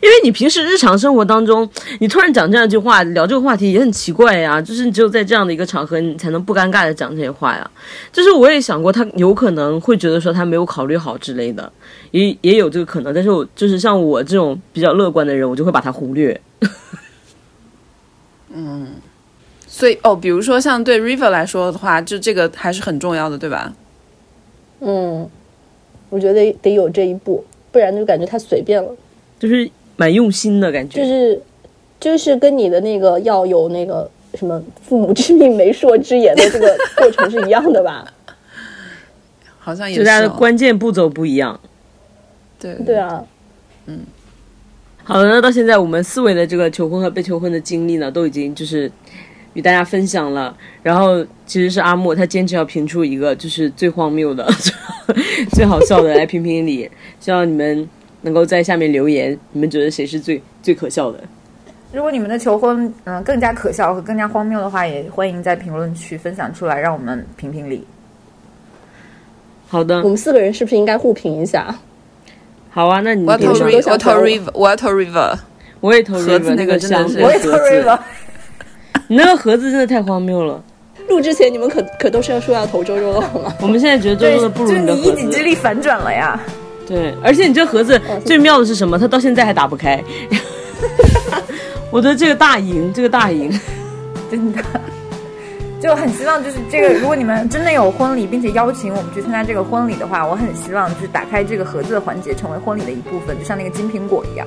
[0.00, 1.68] 因为你平时日常生活当中，
[2.00, 4.60] 你突然讲这样一句话，聊这个话题也很奇怪呀。
[4.60, 7.70] 就是你只有在这样的一个场合，你才能不尴尬的讲这些话呀。
[8.12, 11.72] 就是我也想过，他有可能会觉得说他没有考虑好之类的，
[12.10, 13.12] 也也有这个可能。
[13.12, 16.40] 但是我就是像我这种比较乐观的人，我就会把他忽略。
[18.54, 18.88] 嗯，
[19.66, 23.72] 所以哦，比如说像对 River 来说的话，就这个还是很重要的，对吧？
[24.80, 25.28] 嗯，
[26.10, 28.94] 我觉得得有这一步，不然就感觉太随便了。
[29.42, 31.42] 就是蛮用心的感觉，就是
[31.98, 38.06] 就是跟你的那个要有那个什么父母之命媒妁之言的这个过程是一样的吧？
[39.58, 41.58] 好像也是，大家的关键步骤不一样。
[42.60, 43.24] 对对啊，
[43.86, 44.02] 嗯，
[45.02, 48.88] 好的，那到现在我们四位的这个求婚和被求婚的经历呢，都已经就是
[49.54, 50.56] 与大家分享了。
[50.84, 54.48] 然后其实是阿莫他坚持要评出一个就是最荒谬的、
[55.50, 56.88] 最好笑的来评评理，
[57.18, 57.88] 希望你们。
[58.22, 61.20] 能够在下面留言，你们觉得谁是最最可笑的？
[61.92, 67.86] 如果你们的求婚嗯更加可笑和更加荒谬的话，也欢迎在评论区分享出来，让我们评评理。
[69.68, 71.74] 好的，我们四个人是不是应该互评一下？
[72.70, 75.38] 好啊，那你我投 river，我投 river，我要投 river，
[75.80, 77.98] 我也投 river，那个真的是我也投 river。
[79.08, 80.62] 你 那个盒子真的太荒谬了。
[81.08, 83.54] 录之前你们可可都是要说要投周周的好吗？
[83.60, 86.40] 我们现在觉得周周的不如你的一己之力反转了呀。
[86.92, 88.98] 对，而且你这盒子最妙的是什么？
[88.98, 89.98] 它到现在还打不开。
[91.90, 93.50] 我的这个大赢，这个大赢，
[94.30, 94.62] 真的。
[95.80, 104.46] 就很希望，就是这个， 如果你们真的有婚礼，并且邀请我们去参加这个婚礼的话，我很希望就是打开这个盒子的环节成为婚礼的一部分，就像那个金苹果一样。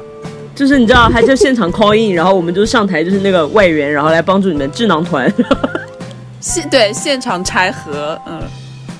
[0.54, 5.34] 就是你知道，还就 现场 call in，然后我们就上台，就是那个外援，然后来帮助你们智囊团。
[6.40, 8.40] 现对现场拆盒，嗯，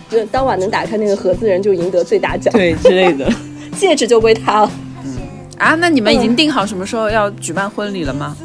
[0.10, 3.30] 就当晚能打开那个盒子的人就赢得最大奖，对之类的，
[3.78, 4.72] 戒指就归他了。
[5.04, 5.18] 嗯
[5.58, 8.36] 啊，那你们已经定好什么时候要举办婚礼了吗？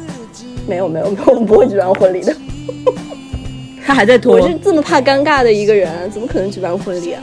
[0.67, 2.35] 没有没有没有，我们不会举办婚礼的。
[3.85, 4.37] 他还在拖。
[4.39, 7.21] 我是这么怕尴尬的一个人，怎么可能举办婚礼啊？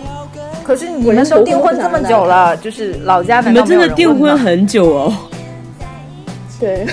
[0.64, 5.14] 可是你们都订婚这么久了，就是老家你们真的订婚很久哦。
[6.60, 6.84] 对，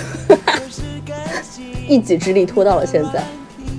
[1.89, 3.21] 一己之力拖到了现在。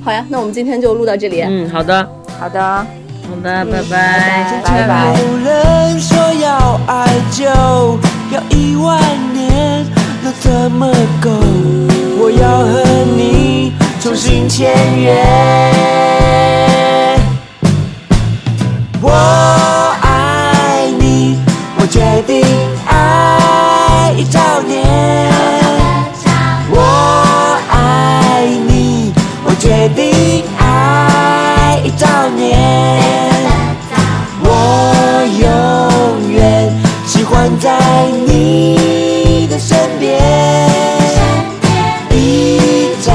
[0.02, 1.40] 好呀，那我们今天就录到这里。
[1.40, 2.06] 嗯，好的，
[2.38, 2.86] 好的，
[3.29, 5.18] 好的，拜拜，拜拜。
[5.18, 7.45] 有人说要爱就
[8.31, 9.01] 要一万
[9.33, 9.85] 年，
[10.22, 10.87] 那怎么
[11.20, 11.31] 够？
[12.18, 12.85] 我要和
[13.16, 15.12] 你重新签约。
[19.03, 19.11] 我
[20.03, 21.39] 爱你，
[21.79, 22.45] 我决定
[22.87, 25.31] 爱一兆年。
[26.70, 26.79] 我
[27.70, 29.12] 爱你，
[29.45, 30.45] 我决定爱
[31.87, 33.01] 一兆年。
[34.43, 36.74] 我永远
[37.07, 37.78] 喜欢在
[38.26, 40.20] 你的身边，
[42.11, 43.12] 一兆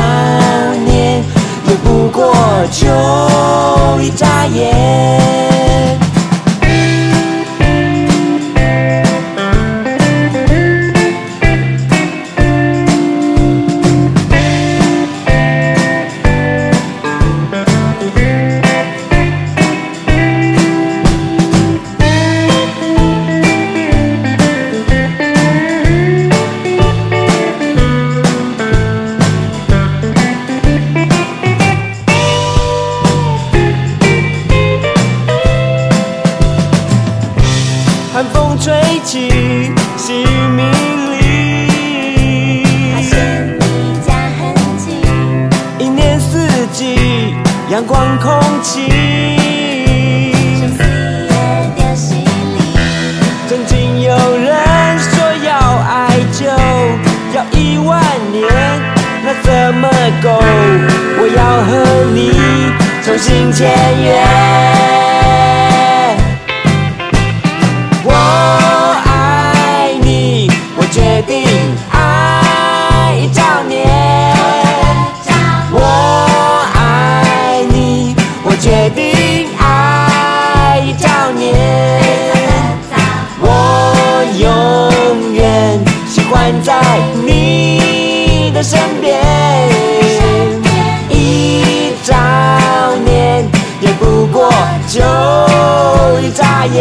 [0.86, 1.22] 年
[1.68, 2.34] 也不过
[2.72, 6.00] 就一眨眼。
[47.82, 48.90] 阳光空气。
[53.48, 56.46] 曾经有人说要爱就
[57.36, 58.00] 要一万
[58.32, 58.48] 年，
[59.26, 59.90] 那怎么
[60.22, 60.30] 够？
[61.18, 61.72] 我要和
[62.14, 62.32] 你
[63.04, 63.68] 重新签
[64.04, 65.11] 约。
[83.40, 83.46] 我
[84.38, 86.82] 永远喜欢在
[87.26, 89.20] 你的身边，
[91.10, 93.48] 一眨眼
[93.80, 94.52] 也不过
[94.88, 95.00] 就
[96.22, 96.80] 一眨眼。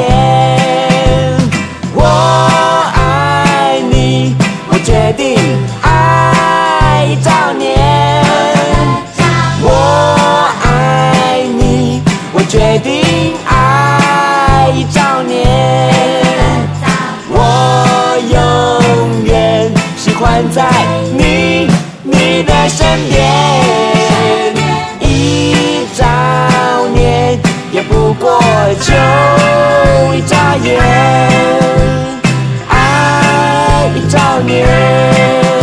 [1.95, 2.50] 我
[22.63, 24.55] 在身边，
[25.01, 26.05] 一兆
[26.95, 27.41] 年
[27.73, 28.39] 也不过
[28.83, 28.93] 就
[30.15, 30.79] 一眨眼，
[32.69, 35.60] 爱一兆年。